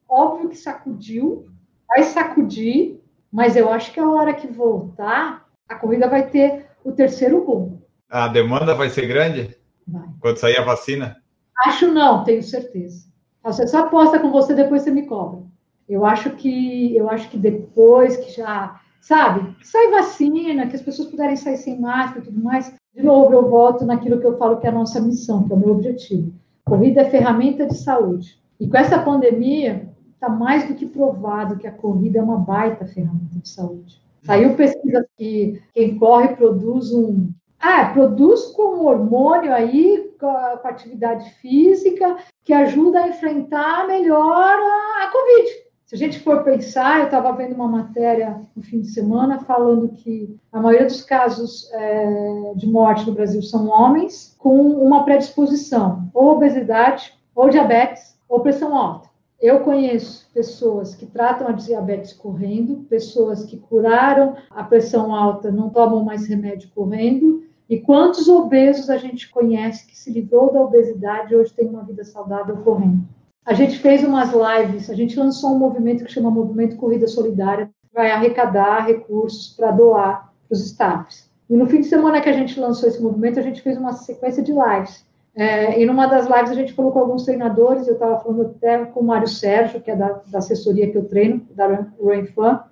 [0.09, 1.47] óbvio que sacudiu,
[1.89, 6.93] vai sacudir, mas eu acho que a hora que voltar, a corrida vai ter o
[6.93, 7.83] terceiro rumo.
[8.11, 9.57] A demanda vai ser grande?
[9.87, 10.07] Vai.
[10.21, 11.22] Quando sair a vacina?
[11.67, 13.07] Acho não, tenho certeza.
[13.43, 15.41] Faço essa aposta com você, depois você me cobra.
[15.89, 21.09] Eu acho que eu acho que depois que já, sabe, sai vacina, que as pessoas
[21.09, 24.59] puderem sair sem máscara e tudo mais, de novo eu volto naquilo que eu falo
[24.59, 26.33] que é a nossa missão, que é o meu objetivo.
[26.65, 28.41] Corrida é ferramenta de saúde.
[28.61, 32.87] E com essa pandemia, está mais do que provado que a corrida é uma baita
[32.87, 34.01] ferramenta de saúde.
[34.23, 37.31] Saiu pesquisa que quem corre produz um.
[37.59, 44.31] Ah, produz com um hormônio aí, com a, atividade física, que ajuda a enfrentar melhor
[44.31, 45.51] a, a Covid.
[45.85, 49.91] Se a gente for pensar, eu estava vendo uma matéria no fim de semana falando
[49.91, 56.09] que a maioria dos casos é, de morte no Brasil são homens com uma predisposição,
[56.15, 59.11] ou obesidade, ou diabetes, ou pressão alta.
[59.41, 65.69] Eu conheço pessoas que tratam a diabetes correndo, pessoas que curaram a pressão alta, não
[65.69, 71.33] tomam mais remédio correndo, e quantos obesos a gente conhece que se livrou da obesidade
[71.33, 73.05] e hoje tem uma vida saudável correndo.
[73.45, 77.67] A gente fez umas lives, a gente lançou um movimento que chama Movimento Corrida Solidária,
[77.67, 81.31] que vai arrecadar recursos para doar para os staffs.
[81.49, 83.93] E no fim de semana que a gente lançou esse movimento, a gente fez uma
[83.93, 85.05] sequência de lives
[85.35, 88.85] é, e numa das lives a gente falou com alguns treinadores, eu estava falando até
[88.85, 91.67] com o Mário Sérgio, que é da, da assessoria que eu treino, da
[91.99, 92.65] Runfan,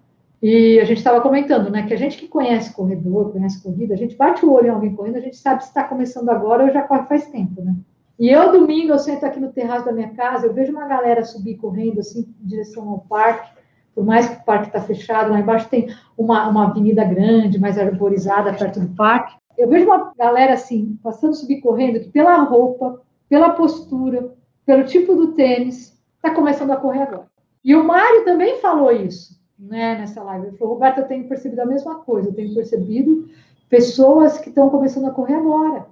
[0.42, 3.96] e a gente estava comentando, né, que a gente que conhece corredor, conhece corrida, a
[3.96, 6.70] gente bate o olho em alguém correndo, a gente sabe se está começando agora ou
[6.70, 7.74] já corre faz tempo, né?
[8.18, 11.24] E eu, domingo, eu sento aqui no terraço da minha casa, eu vejo uma galera
[11.24, 13.50] subir correndo, assim, em direção ao parque,
[13.94, 17.78] por mais que o parque está fechado, lá embaixo tem uma, uma avenida grande, mais
[17.78, 23.00] arborizada, perto do parque, eu vejo uma galera assim, passando, subir correndo, que pela roupa,
[23.28, 24.34] pela postura,
[24.66, 27.26] pelo tipo do tênis, está começando a correr agora.
[27.64, 30.46] E o Mário também falou isso, né, nessa live.
[30.46, 33.28] Ele falou, Roberto, eu tenho percebido a mesma coisa, eu tenho percebido
[33.68, 35.86] pessoas que estão começando a correr agora.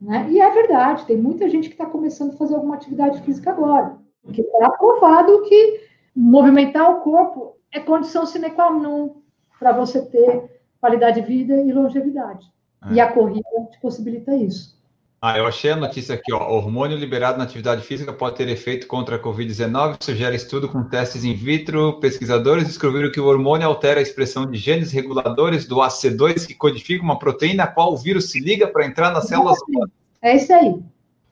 [0.00, 0.28] Né?
[0.30, 3.96] E é verdade, tem muita gente que está começando a fazer alguma atividade física agora.
[4.22, 5.80] Porque está provado que
[6.14, 9.16] movimentar o corpo é condição sine qua non
[9.58, 12.46] para você ter qualidade de vida e longevidade.
[12.90, 12.94] É.
[12.94, 14.76] E a corrida te possibilita isso.
[15.20, 16.50] Ah, eu achei a notícia aqui, ó.
[16.52, 21.24] Hormônio liberado na atividade física pode ter efeito contra a Covid-19, sugere estudo com testes
[21.24, 21.98] in vitro.
[22.00, 27.02] Pesquisadores descobriram que o hormônio altera a expressão de genes reguladores do AC2, que codifica
[27.02, 29.90] uma proteína a qual o vírus se liga para entrar nas células humanas.
[30.20, 30.78] É isso aí.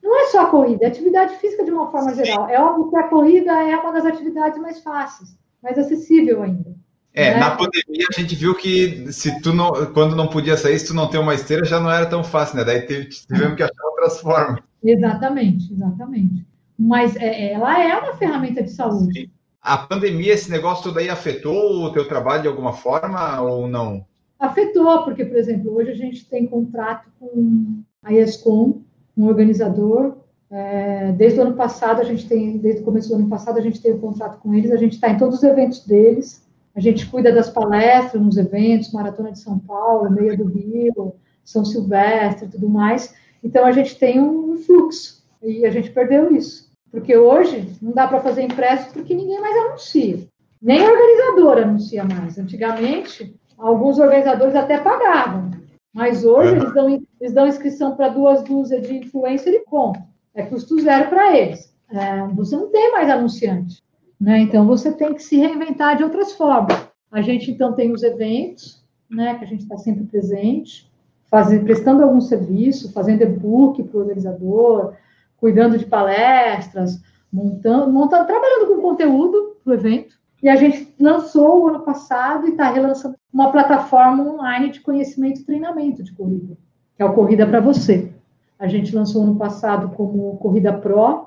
[0.03, 2.25] Não é só a corrida, é atividade física de uma forma Sim.
[2.25, 2.49] geral.
[2.49, 6.74] É óbvio que a corrida é uma das atividades mais fáceis, mais acessível ainda.
[7.15, 7.39] É, né?
[7.39, 10.93] na pandemia a gente viu que se tu não, quando não podia sair, se tu
[10.93, 12.65] não tem uma esteira, já não era tão fácil, né?
[12.65, 14.61] Daí tivemos que achar outras formas.
[14.83, 16.45] Exatamente, exatamente.
[16.77, 19.21] Mas é, ela é uma ferramenta de saúde.
[19.21, 19.29] Sim.
[19.61, 24.05] A pandemia, esse negócio todo aí afetou o teu trabalho de alguma forma ou não?
[24.37, 28.81] Afetou, porque, por exemplo, hoje a gente tem contrato com a ESCOM,
[29.17, 30.17] um organizador.
[30.51, 33.61] É, desde o ano passado, a gente tem, desde o começo do ano passado, a
[33.61, 36.44] gente tem um contrato com eles, a gente está em todos os eventos deles.
[36.75, 41.63] A gente cuida das palestras nos eventos, Maratona de São Paulo, Meia do Rio, São
[41.63, 43.15] Silvestre e tudo mais.
[43.43, 46.69] Então, a gente tem um fluxo e a gente perdeu isso.
[46.91, 50.27] Porque hoje não dá para fazer impresso porque ninguém mais anuncia.
[50.61, 52.37] Nem a organizadora anuncia mais.
[52.37, 55.51] Antigamente, alguns organizadores até pagavam.
[55.93, 56.89] Mas hoje eles dão,
[57.21, 60.03] eles dão inscrição para duas dúzias de influencer e conta.
[60.33, 61.73] É custo zero para eles.
[61.89, 63.81] É, você não tem mais anunciante.
[64.19, 64.39] Né?
[64.39, 66.87] Então você tem que se reinventar de outras formas.
[67.11, 70.91] A gente então tem os eventos, né, que a gente está sempre presente,
[71.29, 74.93] fazendo, prestando algum serviço, fazendo e-book para o organizador,
[75.37, 77.01] cuidando de palestras,
[77.31, 80.15] montando, montando, trabalhando com conteúdo para o evento.
[80.41, 85.41] E a gente lançou o ano passado e está relançando uma plataforma online de conhecimento
[85.41, 86.57] e treinamento de corrida,
[86.95, 88.11] que é o Corrida para Você.
[88.57, 91.24] A gente lançou ano passado como Corrida Pro,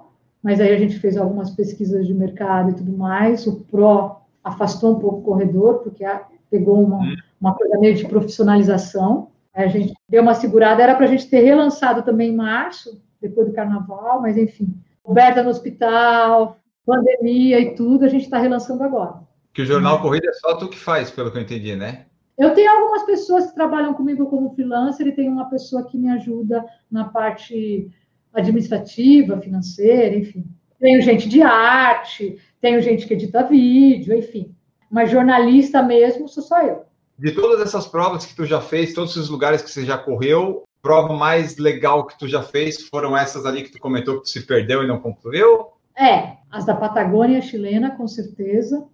[0.48, 3.46] mas aí a gente fez algumas pesquisas de mercado e tudo mais.
[3.46, 6.06] O Pro afastou um pouco o corredor, porque
[6.50, 7.16] pegou uma, hum.
[7.38, 9.28] uma coisa meio de profissionalização.
[9.52, 13.46] A gente deu uma segurada, era para a gente ter relançado também em março, depois
[13.46, 14.74] do carnaval, mas enfim.
[15.04, 19.16] Roberta no hospital, pandemia e tudo, a gente está relançando agora.
[19.52, 22.06] Que o Jornal Corrida é só tu que faz, pelo que eu entendi, né?
[22.38, 26.08] Eu tenho algumas pessoas que trabalham comigo como freelancer e tem uma pessoa que me
[26.08, 27.90] ajuda na parte
[28.38, 30.44] administrativa, financeira, enfim.
[30.78, 34.54] Tenho gente de arte, tenho gente que edita vídeo, enfim.
[34.90, 36.82] Mas jornalista mesmo sou só eu.
[37.18, 40.62] De todas essas provas que tu já fez, todos esses lugares que você já correu,
[40.80, 44.28] prova mais legal que tu já fez foram essas ali que tu comentou que tu
[44.28, 45.66] se perdeu e não concluiu?
[45.96, 48.86] É, as da Patagônia chilena, com certeza.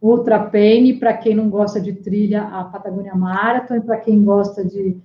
[0.00, 4.64] Ultra Paine, para quem não gosta de trilha, a Patagônia Marathon, e para quem gosta
[4.64, 4.96] de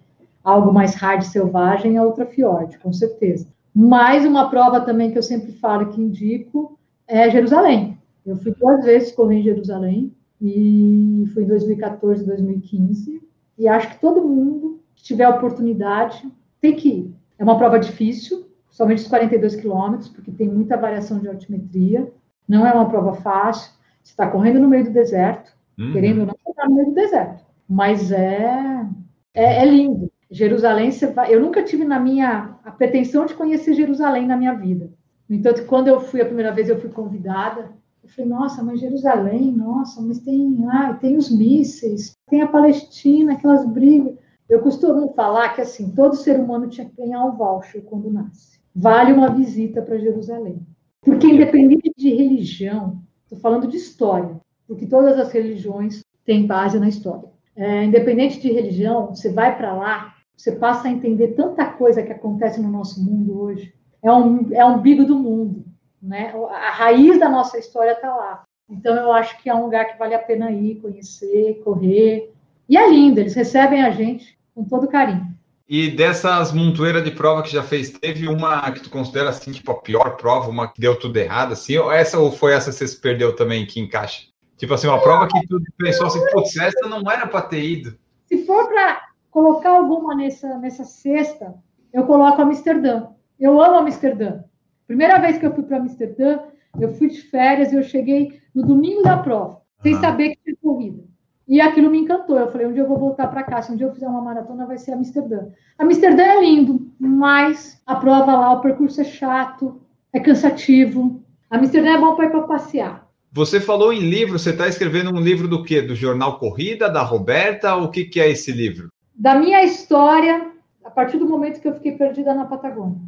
[0.44, 3.48] algo mais hard selvagem, a Ultra Fjord, com certeza.
[3.74, 7.98] Mais uma prova também que eu sempre falo que indico é Jerusalém.
[8.26, 13.22] Eu fui duas vezes correr em Jerusalém, e fui em 2014, 2015,
[13.58, 16.28] e acho que todo mundo que tiver oportunidade
[16.60, 17.16] tem que ir.
[17.38, 22.12] É uma prova difícil, somente os 42 quilômetros, porque tem muita variação de altimetria,
[22.48, 25.94] não é uma prova fácil, você está correndo no meio do deserto, uhum.
[25.94, 28.88] querendo ou não, você está no meio do deserto, mas é,
[29.36, 30.11] é, é lindo.
[30.32, 31.34] Jerusalém, vai.
[31.34, 34.90] Eu nunca tive na minha a pretensão de conhecer Jerusalém na minha vida.
[35.28, 37.70] No entanto, quando eu fui a primeira vez, eu fui convidada.
[38.02, 43.34] Eu falei, nossa, mas Jerusalém, nossa, mas tem, ah, tem os mísseis, tem a Palestina,
[43.34, 44.16] aquelas brigas.
[44.50, 48.60] Eu costumo falar que assim, todo ser humano tinha que ganhar um voucher quando nasce.
[48.74, 50.66] Vale uma visita para Jerusalém.
[51.02, 56.90] Porque independente de religião, estou falando de história, porque todas as religiões têm base na
[56.90, 57.30] história.
[57.56, 62.12] É, independente de religião, você vai para lá, você passa a entender tanta coisa que
[62.12, 63.72] acontece no nosso mundo hoje.
[64.02, 65.64] É um, é um umbigo do mundo,
[66.02, 66.34] né?
[66.50, 68.44] A raiz da nossa história está lá.
[68.68, 72.34] Então, eu acho que é um lugar que vale a pena ir, conhecer, correr.
[72.68, 75.28] E é lindo, eles recebem a gente com todo carinho.
[75.70, 79.72] E dessas montoeiras de prova que já fez, teve uma que tu considera assim, tipo,
[79.72, 81.78] a pior prova, uma que deu tudo errado, assim?
[81.78, 84.24] Ou essa ou foi essa que você se perdeu também, que encaixa?
[84.58, 87.96] Tipo assim, uma prova que tu pensou assim, putz, essa não era para ter ido.
[88.26, 91.56] Se for para colocar alguma nessa, nessa cesta,
[91.92, 93.08] eu coloco Amsterdã.
[93.40, 94.44] Eu amo Amsterdã.
[94.86, 96.40] Primeira vez que eu fui para Amsterdã,
[96.80, 100.56] eu fui de férias e eu cheguei no domingo da prova, sem saber que tinha
[100.62, 101.04] corrida.
[101.48, 102.38] E aquilo me encantou.
[102.38, 103.62] Eu falei, um dia eu vou voltar para cá.
[103.62, 105.48] Se um dia eu fizer uma maratona, vai ser Amsterdã.
[105.80, 109.82] Amsterdã é lindo, mas a prova lá, o percurso é chato,
[110.14, 111.24] é cansativo.
[111.50, 113.08] Amsterdã é bom para ir para passear.
[113.34, 115.82] Você falou em livro, você está escrevendo um livro do quê?
[115.82, 117.76] Do Jornal Corrida, da Roberta?
[117.76, 118.90] O que, que é esse livro?
[119.16, 120.52] Da minha história
[120.84, 123.00] a partir do momento que eu fiquei perdida na Patagônia.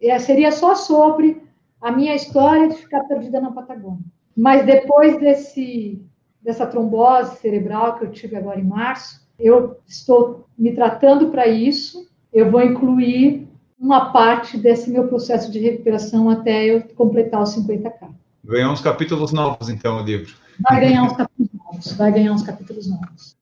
[0.00, 1.42] E seria só sobre
[1.80, 4.04] a minha história de ficar perdida na Patagônia.
[4.36, 6.00] Mas depois desse
[6.42, 12.08] dessa trombose cerebral que eu tive agora em março, eu estou me tratando para isso.
[12.32, 13.48] Eu vou incluir
[13.78, 18.08] uma parte desse meu processo de recuperação até eu completar os 50k.
[18.44, 20.34] Ganhar uns capítulos novos, então, o livro.
[20.60, 21.92] Vai ganhar uns capítulos novos.
[21.92, 23.36] Vai ganhar uns capítulos novos.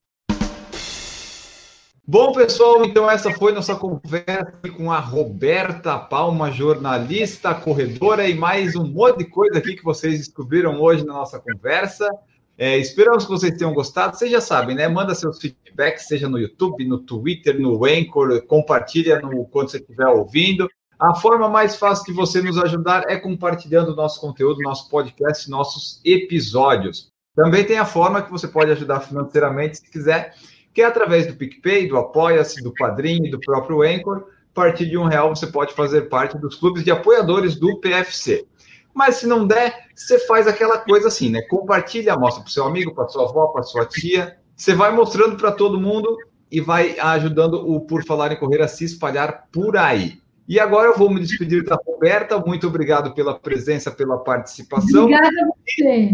[2.13, 8.75] Bom, pessoal, então essa foi nossa conversa com a Roberta Palma, jornalista, corredora e mais
[8.75, 12.11] um monte de coisa aqui que vocês descobriram hoje na nossa conversa.
[12.59, 14.17] É, esperamos que vocês tenham gostado.
[14.17, 14.89] Vocês já sabem, né?
[14.89, 20.09] Manda seus feedbacks, seja no YouTube, no Twitter, no Anchor, compartilha no, quando você estiver
[20.09, 20.69] ouvindo.
[20.99, 26.01] A forma mais fácil de você nos ajudar é compartilhando nosso conteúdo, nosso podcast, nossos
[26.05, 27.13] episódios.
[27.37, 30.35] Também tem a forma que você pode ajudar financeiramente, se quiser
[30.73, 34.25] que é através do PicPay, do Apoia-se, do Padrim do próprio Anchor.
[34.53, 38.47] A partir de um real você pode fazer parte dos clubes de apoiadores do PFC.
[38.93, 41.43] Mas se não der, você faz aquela coisa assim, né?
[41.43, 44.37] Compartilha, mostra para seu amigo, para sua avó, para sua tia.
[44.57, 46.17] Você vai mostrando para todo mundo
[46.51, 50.21] e vai ajudando o Por Falar em Correr a se espalhar por aí.
[50.49, 52.37] E agora eu vou me despedir da Roberta.
[52.41, 55.05] Muito obrigado pela presença, pela participação.
[55.05, 56.11] Obrigada a você.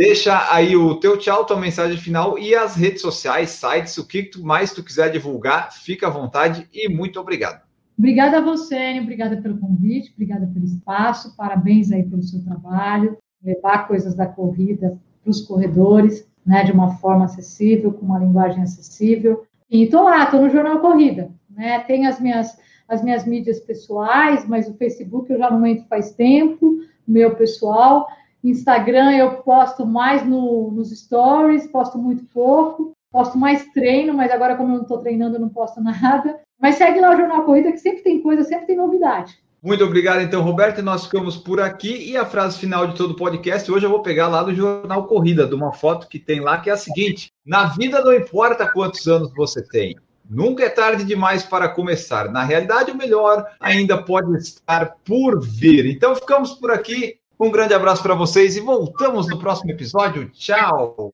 [0.00, 4.30] Deixa aí o teu tchau, tua mensagem final e as redes sociais, sites, o que
[4.38, 7.60] mais tu quiser divulgar, fica à vontade e muito obrigado.
[7.98, 13.86] Obrigada a você, obrigada pelo convite, obrigada pelo espaço, parabéns aí pelo seu trabalho, levar
[13.86, 19.44] coisas da corrida para os corredores, né, de uma forma acessível, com uma linguagem acessível.
[19.70, 22.56] E estou lá, estou no Jornal Corrida, né, tem as minhas,
[22.88, 28.06] as minhas mídias pessoais, mas o Facebook eu já não entro faz tempo, meu pessoal,
[28.42, 34.56] Instagram eu posto mais no, nos stories, posto muito pouco, posto mais treino, mas agora
[34.56, 36.40] como eu não estou treinando, eu não posto nada.
[36.60, 39.38] Mas segue lá o Jornal Corrida, que sempre tem coisa, sempre tem novidade.
[39.62, 40.78] Muito obrigado, então, Roberto.
[40.78, 42.10] E nós ficamos por aqui.
[42.10, 45.06] E a frase final de todo o podcast, hoje eu vou pegar lá do Jornal
[45.06, 48.70] Corrida, de uma foto que tem lá, que é a seguinte: Na vida não importa
[48.70, 49.96] quantos anos você tem.
[50.28, 52.30] Nunca é tarde demais para começar.
[52.30, 55.86] Na realidade, o melhor ainda pode estar por vir.
[55.86, 57.16] Então, ficamos por aqui.
[57.40, 60.28] Um grande abraço para vocês e voltamos no próximo episódio.
[60.30, 61.10] Tchau!